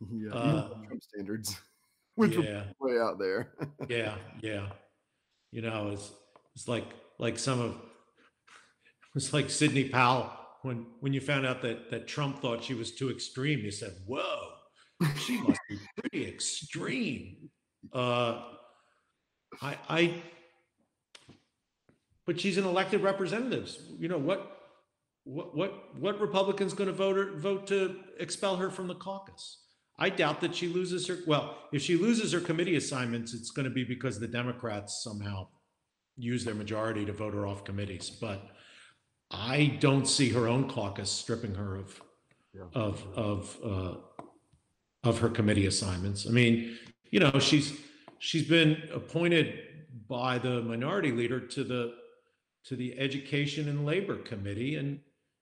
[0.12, 1.58] Yeah, uh, Trump standards,
[2.16, 2.64] which yeah.
[2.78, 3.54] way out there.
[3.88, 4.66] yeah, yeah.
[5.50, 6.12] You know, it's
[6.54, 6.84] it's like
[7.18, 7.76] like some of
[9.14, 10.30] it's like Sidney Powell
[10.62, 13.60] when when you found out that that Trump thought she was too extreme.
[13.60, 14.52] You said, "Whoa,
[15.16, 17.48] she must be pretty extreme."
[17.90, 18.42] Uh,
[19.62, 20.22] I I
[22.26, 23.74] but she's an elected representative.
[23.98, 24.52] You know what?
[25.24, 29.65] What what what Republicans going to vote vote to expel her from the caucus?
[29.98, 31.18] I doubt that she loses her.
[31.26, 35.48] Well, if she loses her committee assignments, it's going to be because the Democrats somehow
[36.16, 38.10] use their majority to vote her off committees.
[38.10, 38.42] But
[39.30, 42.00] I don't see her own caucus stripping her of
[42.54, 42.64] yeah.
[42.74, 43.94] of of uh,
[45.08, 46.26] of her committee assignments.
[46.26, 46.76] I mean,
[47.10, 47.78] you know, she's
[48.18, 49.60] she's been appointed
[50.08, 51.94] by the minority leader to the
[52.64, 55.00] to the Education and Labor Committee, and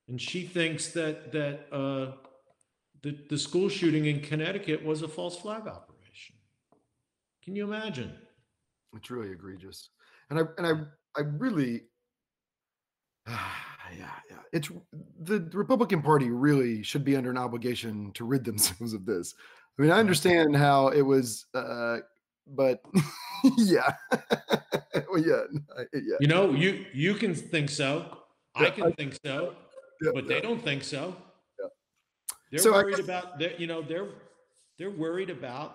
[0.09, 2.12] and she thinks that that uh,
[3.05, 6.35] the the school shooting in Connecticut was a false flag operation.
[7.45, 8.12] Can you imagine?
[8.97, 9.90] It's really egregious,
[10.31, 11.83] and I and I I really.
[13.29, 14.38] yeah, yeah.
[14.53, 14.71] It's
[15.21, 19.35] the Republican Party really should be under an obligation to rid themselves of this.
[19.79, 21.99] I mean, I understand how it was, uh,
[22.47, 22.81] but
[23.59, 23.93] yeah,
[25.11, 25.43] well, yeah,
[25.93, 26.17] yeah.
[26.21, 28.19] You know, you you can think so.
[28.55, 29.57] I can think so,
[30.01, 31.17] yeah, but they don't think so.
[32.55, 33.59] They're so worried guess, about that.
[33.59, 34.07] You know, they're
[34.79, 35.75] they're worried about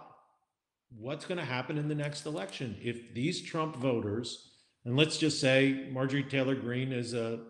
[0.97, 4.51] what's going to happen in the next election if these Trump voters,
[4.85, 7.41] and let's just say Marjorie Taylor Greene is a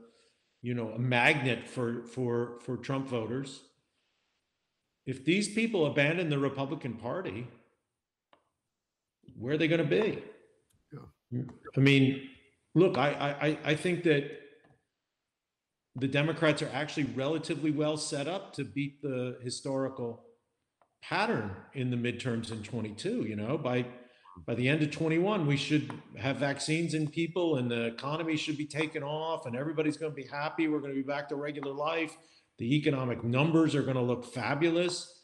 [0.63, 3.61] you know a magnet for for for Trump voters.
[5.05, 7.47] If these people abandon the Republican Party,
[9.37, 10.23] where are they going to be?
[11.31, 11.41] Yeah.
[11.77, 12.29] I mean,
[12.73, 14.31] look, I, I, I think that
[15.99, 20.23] the Democrats are actually relatively well set up to beat the historical
[21.01, 23.23] pattern in the midterms in 22.
[23.23, 23.85] You know, by
[24.45, 28.57] by the end of 21, we should have vaccines in people, and the economy should
[28.57, 30.67] be taken off, and everybody's going to be happy.
[30.67, 32.15] We're going to be back to regular life.
[32.57, 35.19] The economic numbers are going to look fabulous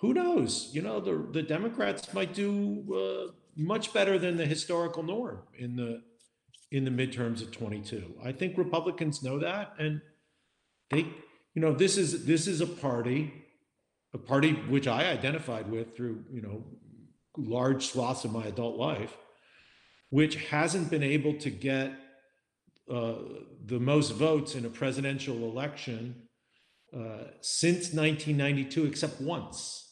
[0.00, 0.70] who knows?
[0.72, 5.76] You know, the the Democrats might do uh, much better than the historical norm in
[5.76, 6.02] the
[6.70, 8.14] in the midterms of 22.
[8.22, 10.00] I think Republicans know that, and
[10.90, 11.06] they,
[11.54, 13.32] you know, this is this is a party,
[14.12, 16.64] a party which I identified with through you know
[17.36, 19.16] large swaths of my adult life,
[20.10, 21.92] which hasn't been able to get
[22.92, 23.14] uh,
[23.64, 26.14] the most votes in a presidential election
[26.94, 29.84] uh, since 1992, except once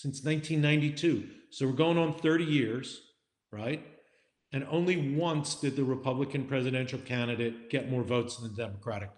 [0.00, 1.28] since 1992.
[1.50, 3.02] So we're going on 30 years,
[3.52, 3.86] right?
[4.52, 9.10] And only once did the Republican presidential candidate get more votes than the Democratic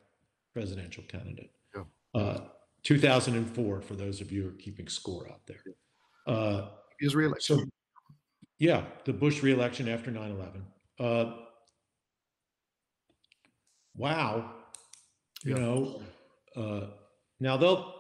[0.53, 1.51] presidential candidate.
[1.75, 1.83] Yeah.
[2.14, 2.40] Uh,
[2.83, 5.62] 2004, for those of you who are keeping score out there.
[6.27, 6.68] Uh,
[7.01, 7.59] His reelection.
[7.59, 7.64] So,
[8.59, 10.64] yeah, the Bush reelection after 9 11.
[11.01, 11.37] Uh,
[13.97, 14.53] wow.
[15.45, 15.62] You yeah.
[15.62, 16.03] know,
[16.57, 16.87] uh,
[17.40, 17.95] now they'll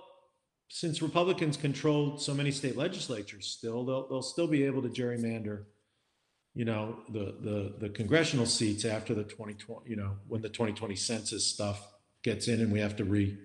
[0.68, 5.64] since Republicans control so many state legislatures still, they'll, they'll still be able to gerrymander
[6.54, 10.94] you know, the the the congressional seats after the 2020, you know, when the 2020
[10.96, 11.86] census stuff
[12.22, 13.36] gets in and we have to re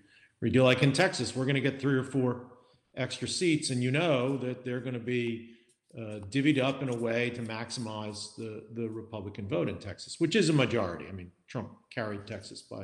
[0.43, 2.47] redo like in Texas, we're going to get three or four
[2.95, 5.51] extra seats, and you know that they're going to be
[5.97, 10.35] uh, divvied up in a way to maximize the the Republican vote in Texas, which
[10.35, 11.05] is a majority.
[11.07, 12.83] I mean, Trump carried Texas by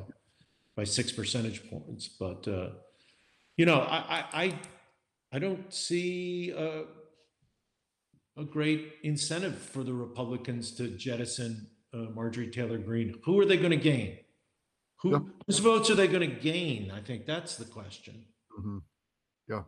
[0.76, 2.70] by six percentage points, but uh,
[3.58, 4.60] you know, I I
[5.34, 6.84] I don't see a,
[8.38, 13.16] a great incentive for the Republicans to jettison uh, Marjorie Taylor Greene.
[13.26, 14.18] Who are they going to gain?
[15.02, 15.20] Who, yeah.
[15.46, 16.92] Whose votes are they going to gain?
[16.92, 18.26] I think that's the question.
[18.58, 18.78] Mm-hmm.
[19.50, 19.62] Yeah.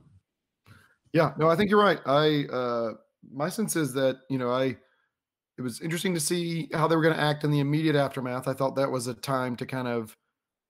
[1.14, 1.34] Yeah.
[1.38, 2.00] No, I think you're right.
[2.06, 2.94] I uh,
[3.32, 4.78] my sense is that you know I
[5.58, 8.48] it was interesting to see how they were going to act in the immediate aftermath.
[8.48, 10.16] I thought that was a time to kind of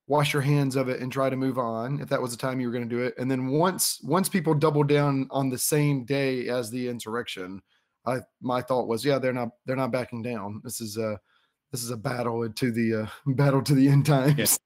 [0.07, 2.59] wash your hands of it and try to move on if that was the time
[2.59, 3.15] you were going to do it.
[3.17, 7.61] And then once once people doubled down on the same day as the insurrection,
[8.07, 10.61] I my thought was, yeah, they're not they're not backing down.
[10.63, 11.19] This is a
[11.71, 14.59] this is a battle to the uh, battle to the end times.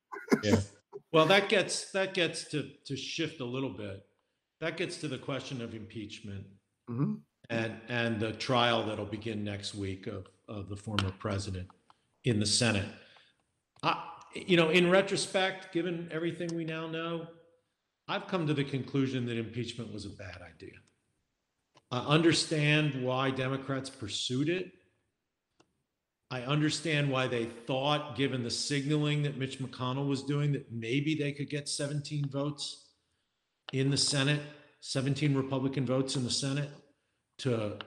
[0.43, 0.51] Yeah.
[0.51, 0.59] yeah.
[1.11, 4.05] Well, that gets that gets to to shift a little bit.
[4.61, 6.45] That gets to the question of impeachment.
[6.87, 7.15] Mm-hmm
[7.49, 11.67] and and the trial that'll begin next week of, of the former president
[12.25, 12.85] in the Senate.
[13.81, 14.03] I,
[14.35, 17.27] you know, in retrospect, given everything we now know,
[18.07, 20.73] I've come to the conclusion that impeachment was a bad idea.
[21.91, 24.71] I understand why Democrats pursued it.
[26.31, 31.15] I understand why they thought, given the signaling that Mitch McConnell was doing, that maybe
[31.15, 32.89] they could get 17 votes
[33.73, 34.41] in the Senate,
[34.81, 36.69] 17 Republican votes in the Senate
[37.39, 37.77] to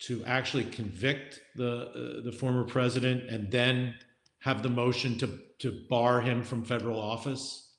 [0.00, 3.94] to actually convict the uh, the former president and then
[4.40, 7.72] have the motion to to bar him from federal office,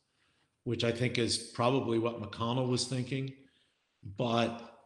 [0.64, 3.34] which I think is probably what McConnell was thinking.
[4.18, 4.79] But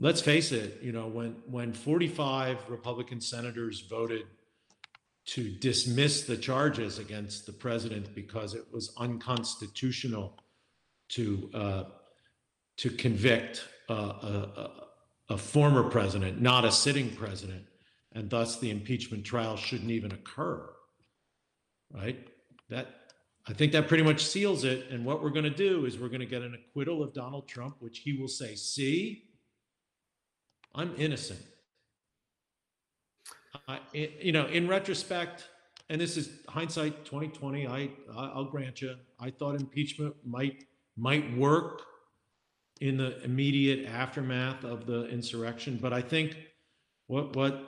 [0.00, 4.26] let's face it, you know, when when 45 Republican senators voted
[5.26, 10.42] to dismiss the charges against the president because it was unconstitutional
[11.10, 11.84] to uh,
[12.78, 14.70] to convict uh, a,
[15.28, 17.64] a former president, not a sitting president,
[18.12, 20.68] and thus the impeachment trial shouldn't even occur.
[21.92, 22.26] Right?
[22.70, 22.86] That
[23.46, 24.90] I think that pretty much seals it.
[24.90, 27.48] And what we're going to do is we're going to get an acquittal of Donald
[27.48, 29.29] Trump, which he will say, "See,
[30.74, 31.40] I'm innocent."
[33.66, 35.48] I, you know, in retrospect,
[35.88, 37.66] and this is hindsight 2020.
[37.66, 40.64] I I'll grant you, I thought impeachment might
[40.96, 41.82] might work
[42.80, 45.78] in the immediate aftermath of the insurrection.
[45.80, 46.36] But I think
[47.06, 47.66] what what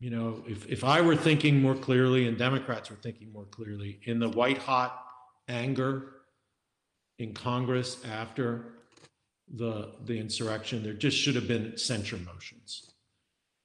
[0.00, 4.00] you know, if if I were thinking more clearly and Democrats were thinking more clearly
[4.04, 5.06] in the white hot
[5.48, 6.14] anger
[7.18, 8.81] in Congress after
[9.52, 12.90] the the insurrection, there just should have been censure motions.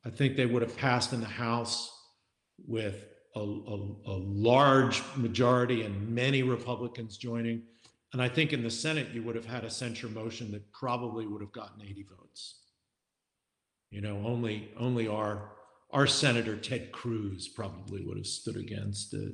[0.06, 1.94] I think they would have passed in the House
[2.66, 7.64] with a, a, a large majority and many Republicans joining
[8.14, 11.28] and I think in the Senate, you would have had a censure motion that probably
[11.28, 12.62] would have gotten 80 votes.
[13.92, 15.52] You know, only only our
[15.92, 19.34] our Senator Ted Cruz probably would have stood against it.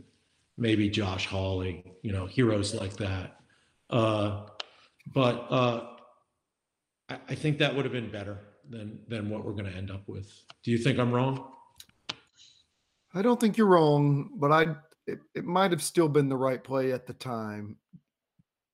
[0.57, 3.37] Maybe Josh Hawley, you know, heroes like that.
[3.89, 4.47] Uh,
[5.13, 5.92] but uh,
[7.29, 10.07] I, think that would have been better than than what we're going to end up
[10.07, 10.31] with.
[10.63, 11.51] Do you think I'm wrong?
[13.13, 16.63] I don't think you're wrong, but I it, it might have still been the right
[16.63, 17.77] play at the time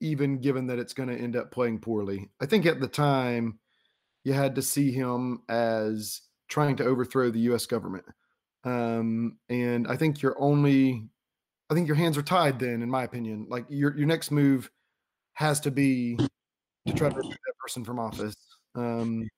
[0.01, 2.29] even given that it's going to end up playing poorly.
[2.41, 3.59] I think at the time,
[4.23, 7.65] you had to see him as trying to overthrow the U.S.
[7.65, 8.05] government,
[8.63, 11.07] um, and I think your only,
[11.69, 12.59] I think your hands are tied.
[12.59, 14.69] Then, in my opinion, like your your next move
[15.33, 16.17] has to be
[16.87, 17.21] to try to
[17.69, 18.35] person from office.
[18.75, 19.29] Um,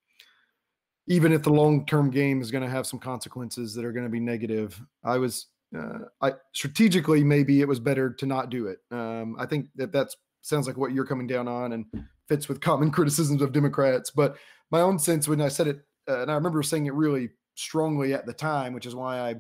[1.08, 4.06] even if the long term game is going to have some consequences that are going
[4.06, 8.68] to be negative, I was uh, I strategically maybe it was better to not do
[8.68, 8.80] it.
[8.92, 11.86] Um, I think that that's sounds like what you're coming down on and
[12.28, 14.10] fits with common criticisms of Democrats.
[14.10, 14.38] But
[14.72, 18.14] my own sense when I said it, uh, and I remember saying it really strongly
[18.14, 19.36] at the time, which is why I,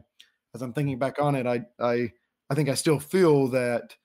[0.54, 2.12] as I'm thinking back on it, I I
[2.50, 3.96] I think I still feel that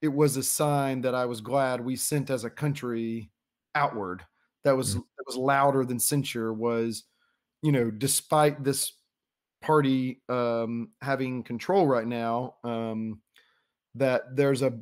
[0.00, 3.30] it was a sign that I was glad we sent as a country
[3.74, 4.24] outward.
[4.64, 5.00] That was mm-hmm.
[5.00, 6.52] that was louder than censure.
[6.52, 7.04] Was
[7.62, 8.92] you know, despite this
[9.60, 13.20] party um, having control right now, um,
[13.94, 14.72] that there's a,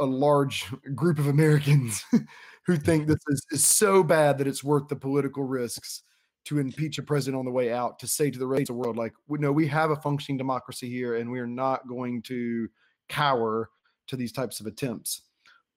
[0.00, 2.04] a large group of Americans
[2.66, 6.02] who think this is, is so bad that it's worth the political risks
[6.44, 8.74] to impeach a president on the way out to say to the rest of the
[8.74, 12.22] world, like, we know we have a functioning democracy here and we are not going
[12.22, 12.68] to
[13.08, 13.68] cower
[14.06, 15.22] to these types of attempts.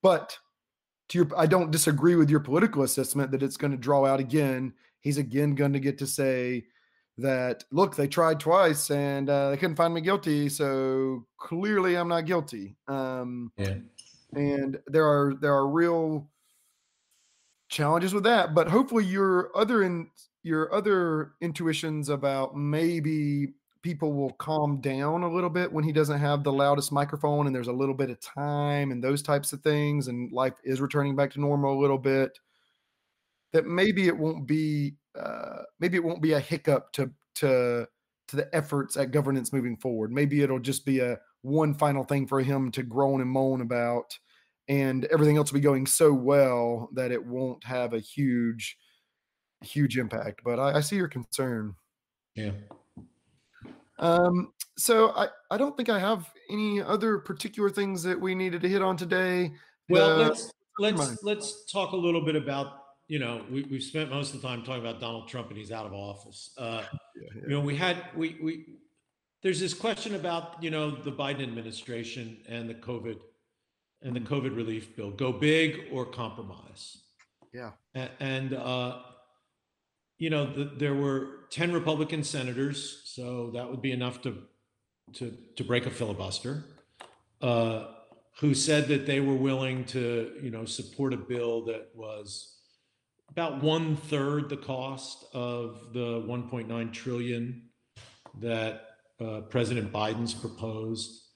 [0.01, 0.37] But
[1.11, 4.19] to your, I don't disagree with your political assessment that it's going to draw out
[4.19, 4.73] again.
[5.01, 6.65] He's again going to get to say
[7.17, 12.07] that look they tried twice and uh, they couldn't find me guilty so clearly i'm
[12.07, 13.75] not guilty um, Yeah.
[14.33, 16.29] and there are there are real
[17.67, 20.09] challenges with that but hopefully your other in
[20.43, 26.19] your other intuitions about maybe people will calm down a little bit when he doesn't
[26.19, 29.61] have the loudest microphone and there's a little bit of time and those types of
[29.61, 32.37] things and life is returning back to normal a little bit
[33.53, 37.87] that maybe it won't be uh, maybe it won't be a hiccup to to
[38.27, 42.27] to the efforts at governance moving forward maybe it'll just be a one final thing
[42.27, 44.17] for him to groan and moan about
[44.67, 48.77] and everything else will be going so well that it won't have a huge
[49.63, 51.75] huge impact but i, I see your concern
[52.35, 52.51] Yeah.
[54.01, 58.61] Um, so I, I don't think I have any other particular things that we needed
[58.61, 59.51] to hit on today.
[59.89, 62.67] Well, The- let's let's let's talk a little bit about
[63.07, 65.71] you know we we've spent most of the time talking about Donald Trump and he's
[65.71, 66.51] out of office.
[66.57, 66.83] Uh,
[67.15, 67.41] Yeah, yeah.
[67.43, 68.65] you know, we had we we
[69.43, 73.19] there's this question about you know the Biden administration and the COVID
[74.01, 74.27] and the Mhm.
[74.27, 75.11] COVID relief bill.
[75.11, 77.03] Go big or compromise.
[77.53, 77.71] Yeah.
[77.95, 79.01] A- And uh,
[80.21, 84.43] you know, the, there were ten Republican senators, so that would be enough to
[85.13, 86.63] to to break a filibuster.
[87.41, 87.87] Uh,
[88.39, 92.59] who said that they were willing to, you know, support a bill that was
[93.29, 97.63] about one third the cost of the 1.9 trillion
[98.39, 101.30] that uh, President Biden's proposed.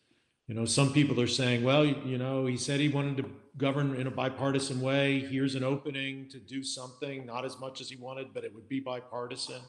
[0.47, 3.95] You know, some people are saying, well, you know, he said he wanted to govern
[3.95, 5.19] in a bipartisan way.
[5.19, 8.69] Here's an opening to do something, not as much as he wanted, but it would
[8.69, 9.61] be bipartisan.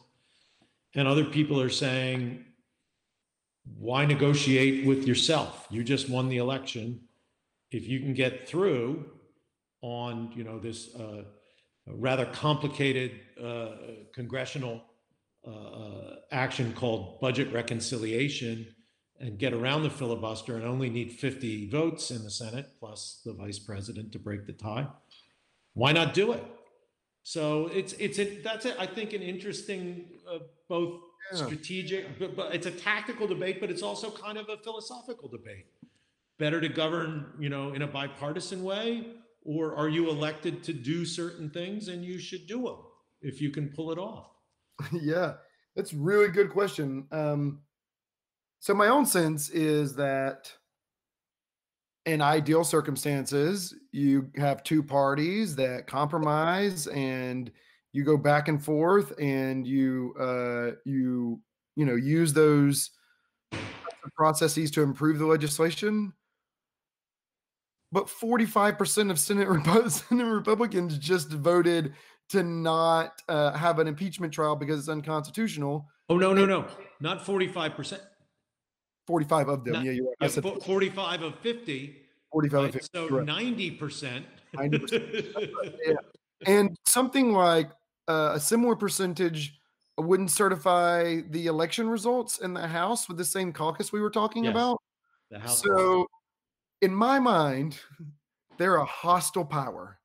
[0.95, 2.45] And other people are saying,
[3.79, 5.67] why negotiate with yourself?
[5.71, 7.01] You just won the election.
[7.71, 9.07] If you can get through
[9.81, 11.23] on, you know, this uh,
[11.87, 13.13] rather complicated
[13.43, 13.71] uh,
[14.15, 14.83] congressional
[15.47, 18.67] uh, action called budget reconciliation
[19.21, 23.33] and get around the filibuster and only need 50 votes in the Senate plus the
[23.33, 24.87] vice president to break the tie,
[25.75, 26.45] why not do it?
[27.23, 30.39] So it's it's a, that's a, I think an interesting uh,
[30.69, 31.01] both
[31.33, 31.39] Yeah.
[31.39, 35.67] strategic, but, but it's a tactical debate, but it's also kind of a philosophical debate.
[36.39, 39.15] Better to govern, you know, in a bipartisan way,
[39.45, 42.79] or are you elected to do certain things and you should do them
[43.23, 44.31] if you can pull it off?
[44.93, 45.35] yeah,
[45.75, 47.07] that's a really good question.
[47.11, 47.63] Um,
[48.61, 50.53] so my own sense is that
[52.05, 57.51] in ideal circumstances, you have two parties that compromise and
[57.93, 61.41] you go back and forth and you uh, you
[61.75, 62.91] you know use those
[64.15, 66.13] processes to improve the legislation.
[67.93, 71.95] But 45% of Senate, Repu- Senate Republicans just voted
[72.31, 75.87] to not uh, have an impeachment trial because it's unconstitutional.
[76.09, 76.67] Oh, no, no, no,
[77.01, 78.01] not 45%.
[79.07, 79.75] 45 of them.
[79.75, 80.15] Not- yeah, you're right.
[80.21, 81.97] I said 45 of 50.
[82.33, 82.89] 45 of 50.
[82.95, 83.29] So correct.
[83.29, 84.23] 90%.
[84.55, 85.51] 90%.
[85.87, 85.95] yeah.
[86.47, 87.71] And something like
[88.09, 89.59] uh, a similar percentage
[89.99, 94.45] wouldn't certify the election results in the House with the same caucus we were talking
[94.45, 94.51] Yes.
[94.53, 94.83] about.
[95.31, 95.63] The House.
[95.63, 96.07] So,
[96.83, 97.79] in my mind,
[98.59, 99.99] they're a hostile power.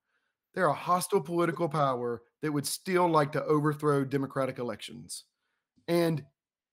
[0.54, 5.26] They're a hostile political power that would still like to overthrow democratic elections.
[5.88, 6.24] And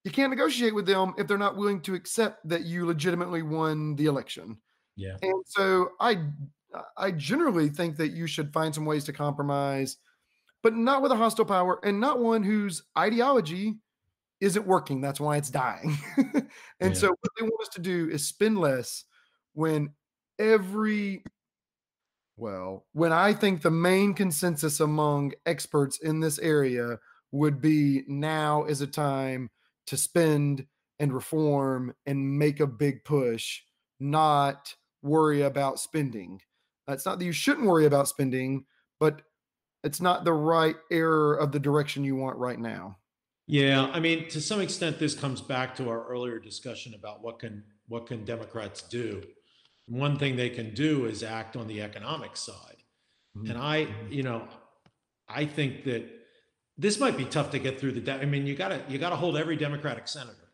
[0.05, 3.97] you can't negotiate with them if they're not willing to accept that you legitimately won
[3.97, 4.61] the election.
[4.97, 5.19] yeah.
[5.23, 6.31] And so I
[6.97, 9.97] I generally think that you should find some ways to compromise,
[10.63, 13.81] but not with a hostile power and not one whose ideology
[14.41, 15.01] isn't working.
[15.01, 15.97] That's why it's dying.
[16.81, 16.99] and Yeah.
[16.99, 19.05] so what they want us to do is spend less
[19.55, 19.95] when
[20.39, 21.25] every
[22.37, 26.99] well, when I think the main consensus among experts in this area
[27.33, 29.51] would be now is a time
[29.89, 30.67] to spend
[30.99, 33.63] and reform and make a big push,
[34.01, 36.41] not worry about spending.
[36.89, 38.65] It's not that you shouldn't worry about spending,
[38.99, 39.23] but
[39.85, 42.99] it's not the right error of the direction you want right now.
[43.47, 47.39] Yeah, I mean, to some extent, this comes back to our earlier discussion about what
[47.39, 49.23] can what can Democrats do.
[49.87, 52.83] One thing they can do is act on the economic side,
[53.37, 53.51] Mhm.
[53.51, 53.77] and I,
[54.11, 54.47] you know,
[55.29, 56.18] I think that
[56.79, 58.01] this might be tough to get through the.
[58.01, 60.49] De- I mean, you gotta you gotta hold every Democratic senator,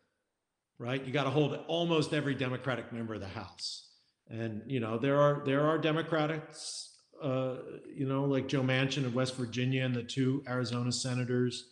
[0.79, 1.05] right?
[1.05, 3.91] You got to hold almost every Democratic member of the House,
[4.29, 7.57] and you know there are there are Democrats, uh,
[7.95, 11.71] you know, like Joe Manchin of West Virginia and the two Arizona senators.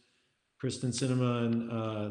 [0.63, 2.11] Kyrsten Sinema and uh,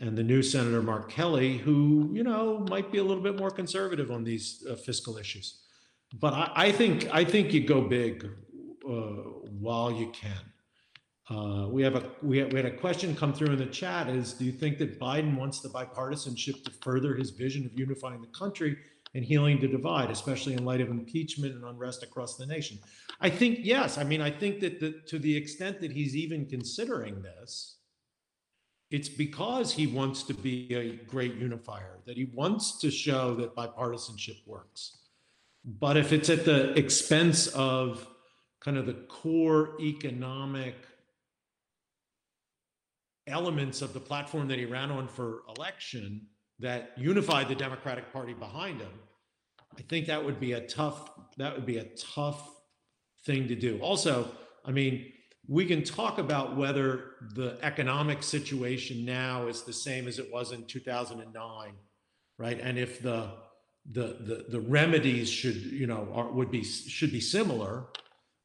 [0.00, 3.50] and the new Senator Mark Kelly, who you know might be a little bit more
[3.50, 5.62] conservative on these uh, fiscal issues.
[6.20, 8.28] But I, I think I think you go big
[8.86, 9.22] uh,
[9.60, 10.52] while you can.
[11.28, 14.08] Uh, we have a we had, we had a question come through in the chat.
[14.08, 18.20] Is do you think that Biden wants the bipartisanship to further his vision of unifying
[18.20, 18.76] the country
[19.14, 22.78] and healing the divide, especially in light of impeachment and unrest across the nation?
[23.20, 23.98] I think yes.
[23.98, 27.78] I mean, I think that the, to the extent that he's even considering this,
[28.92, 31.98] it's because he wants to be a great unifier.
[32.06, 34.98] That he wants to show that bipartisanship works.
[35.64, 38.06] But if it's at the expense of
[38.60, 40.76] kind of the core economic
[43.26, 46.26] elements of the platform that he ran on for election
[46.58, 48.92] that unified the Democratic Party behind him,
[49.76, 52.50] I think that would be a tough that would be a tough
[53.24, 53.78] thing to do.
[53.80, 54.30] Also,
[54.64, 55.12] I mean,
[55.48, 60.52] we can talk about whether the economic situation now is the same as it was
[60.52, 61.72] in 2009,
[62.38, 62.60] right?
[62.60, 63.32] And if the
[63.90, 67.86] the the, the remedies should you know are, would be should be similar,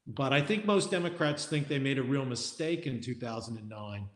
[0.06, 4.08] but I think most Democrats think they made a real mistake in 2009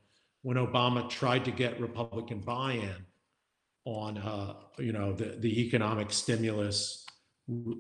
[0.47, 3.05] when Obama tried to get Republican buy-in
[3.85, 7.05] on, uh, you know, the, the economic stimulus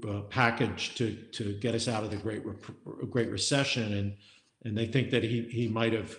[0.08, 2.42] uh, package to to get us out of the Great
[3.08, 4.16] Great Recession, and
[4.64, 6.18] and they think that he he might have,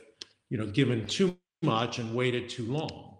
[0.50, 3.18] you know, given too much and waited too long.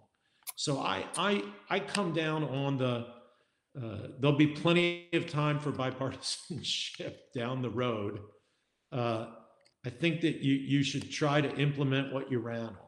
[0.56, 3.08] So I I I come down on the
[3.78, 8.20] uh, there'll be plenty of time for bipartisanship down the road.
[8.90, 9.26] Uh,
[9.84, 12.87] I think that you you should try to implement what you ran on.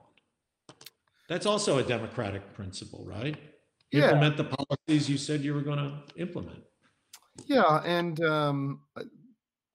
[1.30, 3.36] That's also a democratic principle, right?
[3.92, 4.06] Yeah.
[4.06, 6.58] Implement the policies you said you were going to implement.
[7.46, 8.80] Yeah, and um,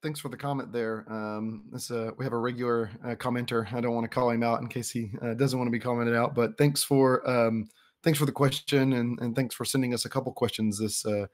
[0.04, 1.06] thanks for the comment there.
[1.10, 3.72] Um, this, uh, we have a regular uh, commenter.
[3.74, 5.80] I don't want to call him out in case he uh, doesn't want to be
[5.80, 7.70] commented out, but thanks for um,
[8.04, 11.28] thanks for the question and, and thanks for sending us a couple questions this uh,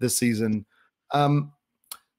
[0.00, 0.66] this season.
[1.12, 1.52] Um,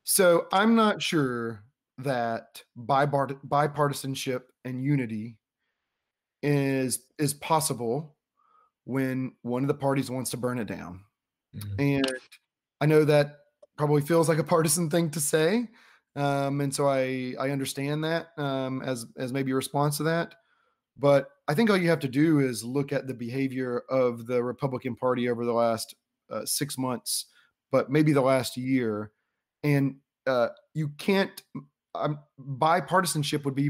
[0.06, 1.66] so I'm not sure
[1.98, 5.38] that bipartisanship and unity
[6.42, 8.16] is is possible
[8.86, 11.02] when one of the parties wants to burn it down.
[11.56, 11.82] Mm-hmm.
[11.82, 12.12] And
[12.80, 13.38] I know that
[13.78, 15.68] probably feels like a partisan thing to say.
[16.16, 20.36] Um, and so I I understand that um, as as maybe a response to that.
[20.98, 24.44] But I think all you have to do is look at the behavior of the
[24.44, 25.96] Republican Party over the last
[26.30, 27.26] uh, six months,
[27.72, 29.12] but maybe the last year,
[29.64, 31.42] and uh, you can't.
[31.94, 33.70] Um, bipartisanship would be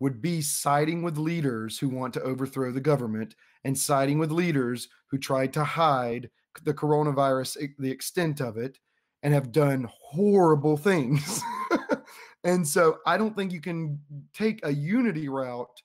[0.00, 3.34] would be siding with leaders who want to overthrow the government
[3.64, 6.30] and siding with leaders who tried to hide
[6.64, 8.78] the coronavirus, the extent of it,
[9.22, 11.42] and have done horrible things.
[12.44, 14.00] and so I don't think you can
[14.32, 15.82] take a unity route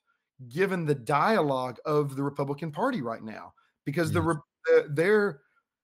[0.49, 3.53] given the dialogue of the Republican Party right now
[3.85, 4.23] because yes.
[4.23, 5.41] the their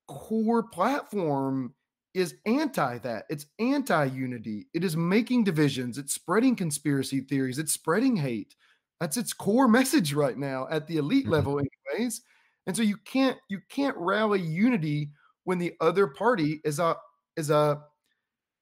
[0.08, 1.74] core platform
[2.14, 3.26] is anti that.
[3.30, 4.68] It's anti unity.
[4.74, 5.98] It is making divisions.
[5.98, 7.60] It's spreading conspiracy theories.
[7.60, 8.56] It's spreading hate.
[9.00, 11.34] That's its core message right now at the elite mm-hmm.
[11.34, 12.22] level, anyways.
[12.68, 15.12] And so you can't you can't rally unity
[15.44, 16.96] when the other party is a
[17.36, 17.82] is a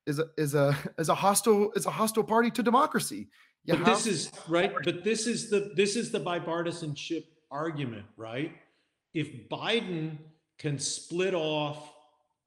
[0.05, 3.29] is a is a is a hostile is a hostile party to democracy.
[3.65, 4.73] You but this is right.
[4.83, 8.53] But this is the this is the bipartisanship argument, right?
[9.13, 10.17] If Biden
[10.57, 11.96] can split off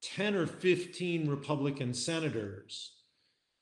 [0.01, 2.93] 10 or 15 Republican senators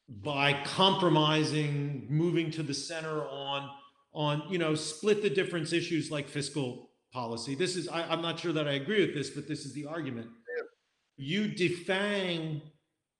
[0.07, 3.69] by compromising, moving to the center on,
[4.13, 7.55] on you know, split the difference issues like fiscal policy.
[7.55, 9.85] This is, I, am not sure that I agree with this, but this is the
[9.85, 10.27] argument.
[11.17, 12.61] You defang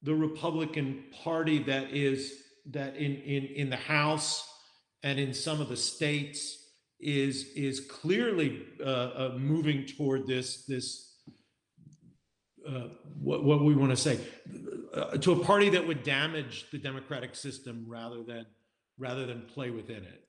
[0.02, 2.34] the Republican Party that is,
[2.72, 4.48] that in, in, in the House
[5.04, 6.58] and in some of the states
[7.00, 11.09] is, is clearly uh, uh, moving toward this, this
[12.70, 12.88] uh,
[13.22, 14.20] what, what we want to say
[14.94, 18.46] uh, to a party that would damage the democratic system rather than
[18.98, 20.26] rather than play within it.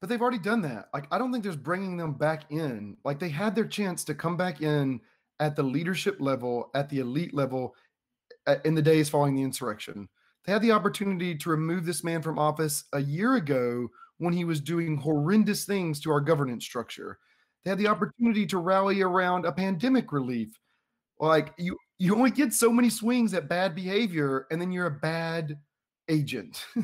[0.00, 0.88] But they've already done that.
[0.92, 2.96] Like i don't think there's bringing them back in.
[3.04, 5.00] Like they had their chance to come back in
[5.38, 7.74] at the leadership level at the elite level
[8.64, 10.08] in the days following the insurrection.
[10.44, 13.88] They had the opportunity to remove this man from office a year ago
[14.18, 17.18] when he was doing horrendous things to our governance structure.
[17.64, 20.58] They had the opportunity to rally around a pandemic relief
[21.18, 24.90] like you you only get so many swings at bad behavior, and then you're a
[24.90, 25.58] bad
[26.08, 26.64] agent.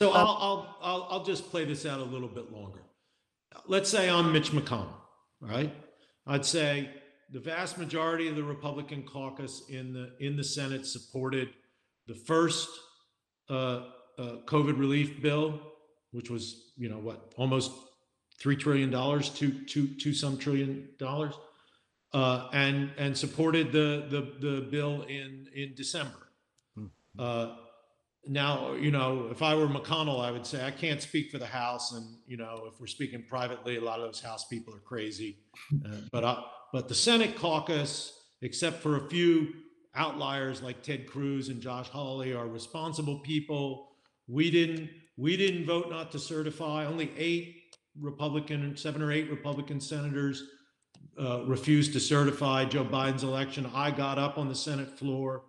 [0.00, 2.82] so I'll, I'll I'll I'll just play this out a little bit longer.
[3.66, 4.92] Let's say I'm Mitch McConnell,
[5.40, 5.74] right?
[6.26, 6.90] I'd say
[7.32, 11.50] the vast majority of the Republican caucus in the in the Senate supported
[12.06, 12.68] the first
[13.48, 13.84] uh,
[14.18, 15.60] uh, COVID relief bill,
[16.12, 17.72] which was you know what almost
[18.38, 21.34] three trillion dollars, two two two some trillion dollars
[22.12, 26.28] uh, and and supported the the the bill in in December.
[26.74, 26.86] Hmm.
[27.18, 27.54] Uh,
[28.26, 31.46] now, you know, if I were McConnell, I would say I can't speak for the
[31.46, 34.80] House, and you know, if we're speaking privately, a lot of those House people are
[34.80, 35.38] crazy.
[35.84, 36.42] Uh, but uh,
[36.72, 39.52] but the Senate caucus, except for a few
[39.94, 43.90] outliers like Ted Cruz and Josh Hawley, are responsible people.
[44.26, 46.86] We didn't we didn't vote not to certify.
[46.86, 50.42] Only eight Republican, seven or eight Republican senators
[51.20, 53.70] uh, refused to certify Joe Biden's election.
[53.74, 55.42] I got up on the Senate floor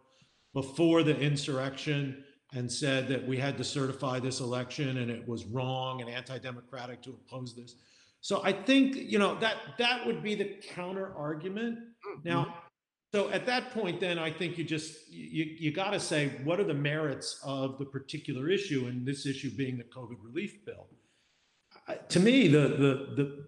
[0.54, 5.46] before the insurrection and said that we had to certify this election and it was
[5.46, 7.76] wrong and anti-democratic to oppose this.
[8.20, 11.80] So I think you know that that would be the counter argument.
[11.80, 12.30] Mm-hmm.
[12.30, 12.56] Now,
[13.14, 16.60] so at that point, then I think you just you you got to say what
[16.60, 20.88] are the merits of the particular issue, and this issue being the COVID relief bill.
[22.10, 23.46] to me, the the the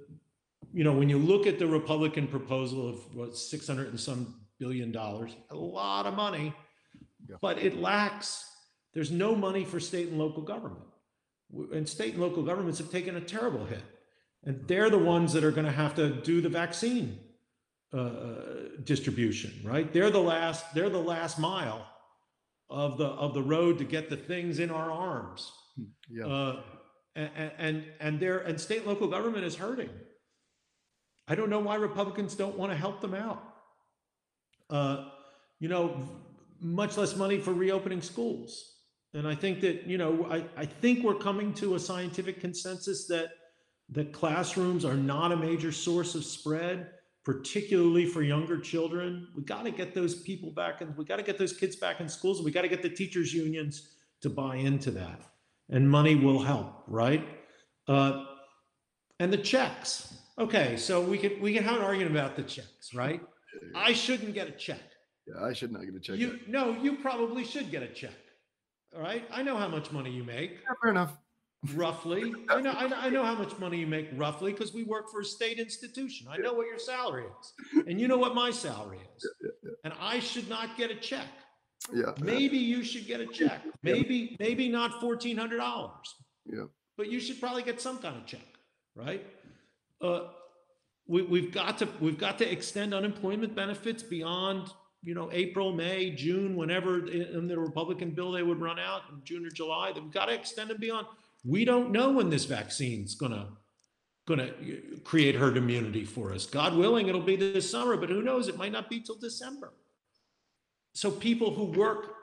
[0.74, 4.36] you know when you look at the Republican proposal of what six hundred and some
[4.60, 6.54] billion dollars, a lot of money,
[7.30, 7.36] yeah.
[7.42, 8.50] but it lacks
[8.94, 10.86] there's no money for state and local government.
[11.74, 13.82] And state and local governments have taken a terrible hit.
[14.44, 17.20] And they're the ones that are going to have to do the vaccine
[17.94, 18.36] uh, uh,
[18.84, 19.92] distribution, right?
[19.92, 21.88] They're the last, they're the last mile
[22.70, 25.52] of the of the road to get the things in our arms.
[26.10, 26.26] Yeah.
[26.26, 26.62] Uh,
[27.16, 29.90] and, and and there and state and local government is hurting.
[31.28, 33.44] I don't know why Republicans don't want to help them out.
[34.70, 35.10] Uh,
[35.60, 36.08] you know,
[36.60, 38.78] much less money for reopening schools.
[39.14, 43.08] And I think that, you know, I, I think we're coming to a scientific consensus
[43.08, 43.30] that
[43.90, 46.90] that classrooms are not a major source of spread,
[47.24, 49.28] particularly for younger children.
[49.36, 52.00] We got to get those people back and we got to get those kids back
[52.00, 52.40] in schools.
[52.40, 53.90] And we got to get the teachers unions
[54.22, 55.22] to buy into that.
[55.70, 57.28] And money will help, right?
[57.88, 58.26] Uh,
[59.20, 60.14] and the checks.
[60.40, 63.22] Okay, so we can we can have an argument about the checks, right?
[63.76, 64.82] I shouldn't get a check.
[65.28, 66.18] Yeah, I should not get a check.
[66.18, 68.12] You no, you probably should get a check.
[68.96, 69.24] All right.
[69.32, 70.52] I know how much money you make.
[70.52, 71.18] Yeah, fair enough.
[71.74, 72.34] Roughly.
[72.50, 75.10] I know, I know, I know how much money you make roughly because we work
[75.10, 76.28] for a state institution.
[76.30, 77.86] I know what your salary is.
[77.88, 79.26] And you know what my salary is.
[79.42, 81.28] Yeah, yeah, and I should not get a check.
[81.94, 82.12] Yeah.
[82.20, 83.62] Maybe you should get a check.
[83.82, 86.16] Maybe, maybe not fourteen hundred dollars.
[86.46, 86.66] Yeah.
[86.98, 88.46] But you should probably get some kind of check,
[88.96, 89.26] right?
[90.04, 90.28] Uh,
[91.08, 94.70] we, we've got to we've got to extend unemployment benefits beyond
[95.04, 99.22] you know, April, May, June, whenever in the Republican bill they would run out in
[99.26, 99.92] June or July.
[99.92, 101.08] They've got to extend it beyond.
[101.44, 103.50] We don't know when this vaccine's gonna
[104.26, 106.46] gonna uh, create herd immunity for us.
[106.46, 108.48] God willing, it'll be this summer, but who knows?
[108.48, 109.74] It might not be till December.
[110.94, 112.14] So people who work,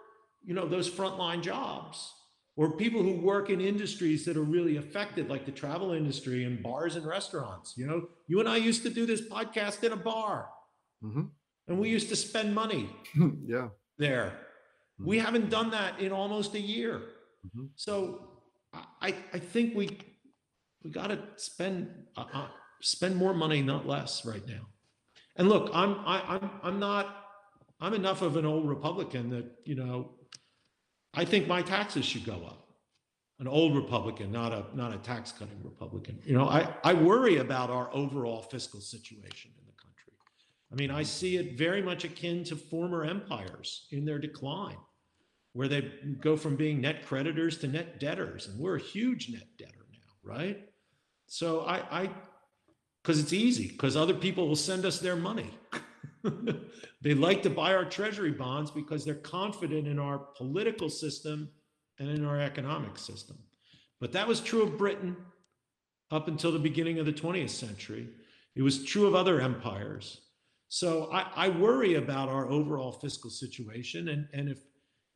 [0.42, 2.14] you know, those frontline jobs,
[2.56, 6.62] or people who work in industries that are really affected, like the travel industry and
[6.62, 7.74] bars and restaurants.
[7.76, 10.48] You know, you and I used to do this podcast in a bar.
[11.02, 11.22] Mm-hmm
[11.70, 12.90] and we used to spend money
[13.46, 14.26] yeah there
[15.00, 15.08] mm-hmm.
[15.08, 17.00] we haven't done that in almost a year
[17.46, 17.66] mm-hmm.
[17.76, 18.28] so
[19.00, 19.98] i i think we
[20.82, 22.48] we got to spend uh, uh,
[22.82, 24.66] spend more money not less right now
[25.36, 27.24] and look i'm I, i'm i'm not
[27.80, 30.10] i'm enough of an old republican that you know
[31.14, 32.68] i think my taxes should go up
[33.38, 37.38] an old republican not a not a tax cutting republican you know i i worry
[37.38, 40.12] about our overall fiscal situation in the country.
[40.72, 44.78] I mean, I see it very much akin to former empires in their decline,
[45.52, 48.46] where they go from being net creditors to net debtors.
[48.46, 50.58] And we're a huge net debtor now, right?
[51.26, 52.10] So I, I,
[53.02, 55.50] because it's easy, because other people will send us their money.
[57.02, 61.48] they like to buy our treasury bonds because they're confident in our political system
[61.98, 63.38] and in our economic system.
[64.00, 65.16] But that was true of Britain
[66.10, 68.08] up until the beginning of the 20th century.
[68.56, 70.22] It was true of other empires.
[70.68, 74.08] So I, I worry about our overall fiscal situation.
[74.08, 74.58] And, and if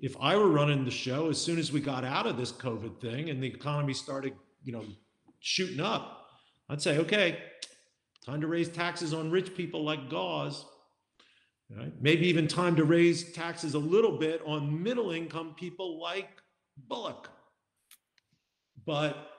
[0.00, 3.00] if I were running the show, as soon as we got out of this COVID
[3.00, 4.84] thing and the economy started, you know,
[5.40, 6.26] shooting up,
[6.68, 7.38] I'd say, okay,
[8.24, 10.66] time to raise taxes on rich people like Gause.
[11.70, 11.92] Right?
[12.00, 16.28] Maybe even time to raise taxes a little bit on middle income people like
[16.88, 17.30] Bullock.
[18.86, 19.30] But,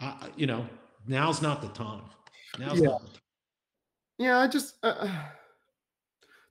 [0.00, 0.66] uh, you know,
[1.06, 2.02] now's not the time.
[2.58, 2.88] Now's yeah.
[2.88, 3.16] not the time.
[4.18, 5.22] Yeah, I just uh, uh,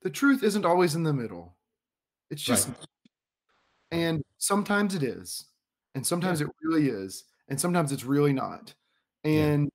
[0.04, 1.58] the truth isn't always in the middle.
[2.30, 2.78] It's just, right.
[3.92, 5.48] and sometimes it is,
[5.96, 6.48] and sometimes yeah.
[6.48, 8.74] it really is, and sometimes it's really not.
[9.26, 9.70] And yeah.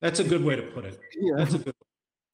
[0.00, 0.98] that's a good way to put it.
[1.18, 1.74] Yeah, that's a good.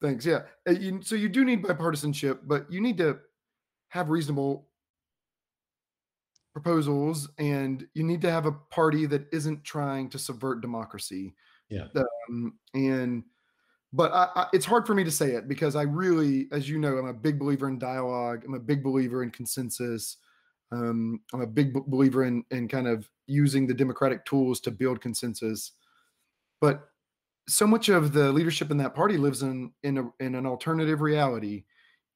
[0.02, 0.26] Thanks.
[0.26, 0.42] Yeah.
[0.68, 3.18] Uh, you, so you do need bipartisanship, but you need to
[3.88, 4.66] have reasonable
[6.52, 11.34] proposals, and you need to have a party that isn't trying to subvert democracy.
[11.70, 11.86] Yeah.
[12.28, 13.22] Um, and
[13.92, 16.78] but I, I, it's hard for me to say it because I really, as you
[16.78, 18.42] know, I'm a big believer in dialogue.
[18.44, 20.16] I'm a big believer in consensus.
[20.72, 25.00] Um, I'm a big believer in in kind of using the democratic tools to build
[25.00, 25.72] consensus,
[26.60, 26.88] but
[27.48, 31.00] so much of the leadership in that party lives in in a, in an alternative
[31.00, 31.64] reality,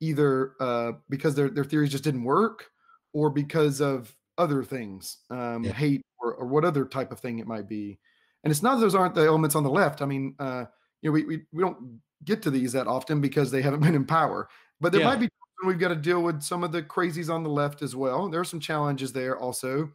[0.01, 2.71] either uh, because their their theories just didn't work,
[3.13, 5.73] or because of other things, um, yeah.
[5.73, 7.99] hate or, or what other type of thing it might be.
[8.45, 10.03] And it's not that those aren't the elements on the left.
[10.03, 10.67] I mean, uh,
[11.03, 13.95] you know, we, we we don't get to these that often because they haven't been
[13.95, 14.49] in power.
[14.81, 15.09] But there yeah.
[15.09, 15.29] might be
[15.65, 18.29] we've got to deal with some of the crazies on the left as well.
[18.29, 19.91] There are some challenges there also,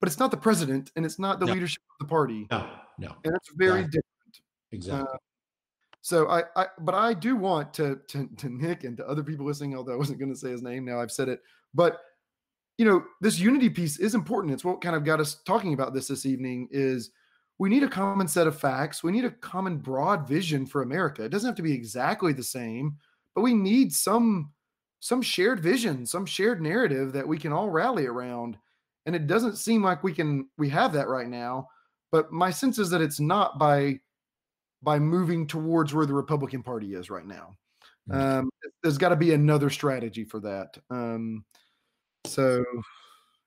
[0.00, 1.52] but it's not the president and it's not the no.
[1.52, 2.46] leadership of the party.
[2.50, 2.66] No,
[2.98, 4.06] no, and it's very different.
[4.72, 5.08] Exactly.
[5.12, 5.16] Uh,
[6.00, 9.46] so I, I, but I do want to, to, to Nick and to other people
[9.46, 10.84] listening, although I wasn't going to say his name.
[10.84, 11.40] Now I've said it,
[11.74, 12.00] but
[12.78, 14.52] you know, this unity piece is important.
[14.52, 16.68] It's what kind of got us talking about this this evening.
[16.72, 17.10] Is
[17.58, 19.04] we need a common set of facts.
[19.04, 21.22] We need a common broad vision for America.
[21.22, 22.96] It doesn't have to be exactly the same,
[23.34, 24.50] but we need some
[25.00, 28.56] some shared vision, some shared narrative that we can all rally around.
[29.04, 31.68] And it doesn't seem like we can we have that right now.
[32.10, 34.00] But my sense is that it's not by
[34.82, 37.56] by moving towards where the Republican Party is right now.
[38.10, 38.14] Mm.
[38.14, 38.50] Um,
[38.82, 40.76] there's got to be another strategy for that.
[40.90, 41.44] Um,
[42.26, 42.64] so,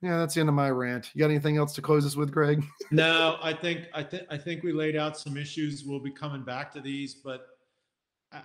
[0.02, 1.12] yeah, that's the end of my rant.
[1.14, 2.64] You got anything else to close us with, Greg?
[2.92, 5.84] no, I think I think I think we laid out some issues.
[5.86, 7.48] We'll be coming back to these, but
[8.32, 8.42] I,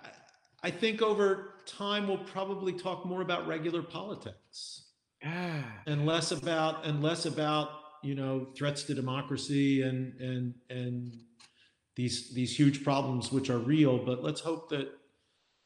[0.63, 4.85] I think over time we'll probably talk more about regular politics
[5.23, 7.71] and less about and less about
[8.03, 11.13] you know threats to democracy and and and
[11.97, 14.89] these these huge problems which are real but let's hope that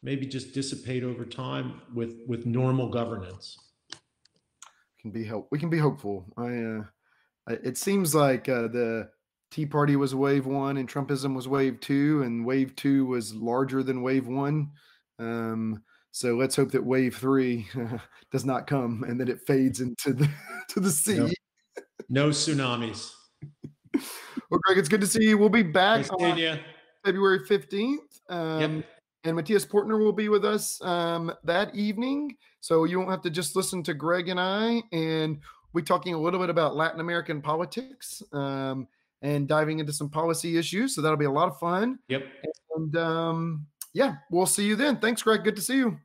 [0.04, 3.58] maybe just dissipate over time with with normal governance.
[5.00, 6.26] Can be help we can be hopeful.
[6.36, 6.82] I uh
[7.62, 9.10] it seems like uh, the
[9.50, 13.82] tea party was wave one and trumpism was wave two and wave two was larger
[13.82, 14.70] than wave one.
[15.18, 17.66] Um so let's hope that wave three
[18.30, 20.28] does not come and that it fades into the
[20.68, 21.16] to the sea.
[21.16, 21.28] no,
[22.08, 23.10] no tsunamis
[24.50, 25.38] well, Greg, it's good to see you.
[25.38, 26.58] We'll be back on
[27.04, 27.98] February 15th.
[28.28, 28.84] Um, yep.
[29.24, 32.36] And Mathias Poertner will be with us um, that evening.
[32.60, 34.82] So you won't have to just listen to Greg and I.
[34.92, 35.38] And
[35.72, 38.86] we're talking a little bit about Latin American politics um,
[39.22, 40.94] and diving into some policy issues.
[40.94, 41.98] So that'll be a lot of fun.
[42.08, 42.24] Yep.
[42.76, 44.98] And um, yeah, we'll see you then.
[44.98, 45.42] Thanks, Greg.
[45.42, 45.98] Good to see you.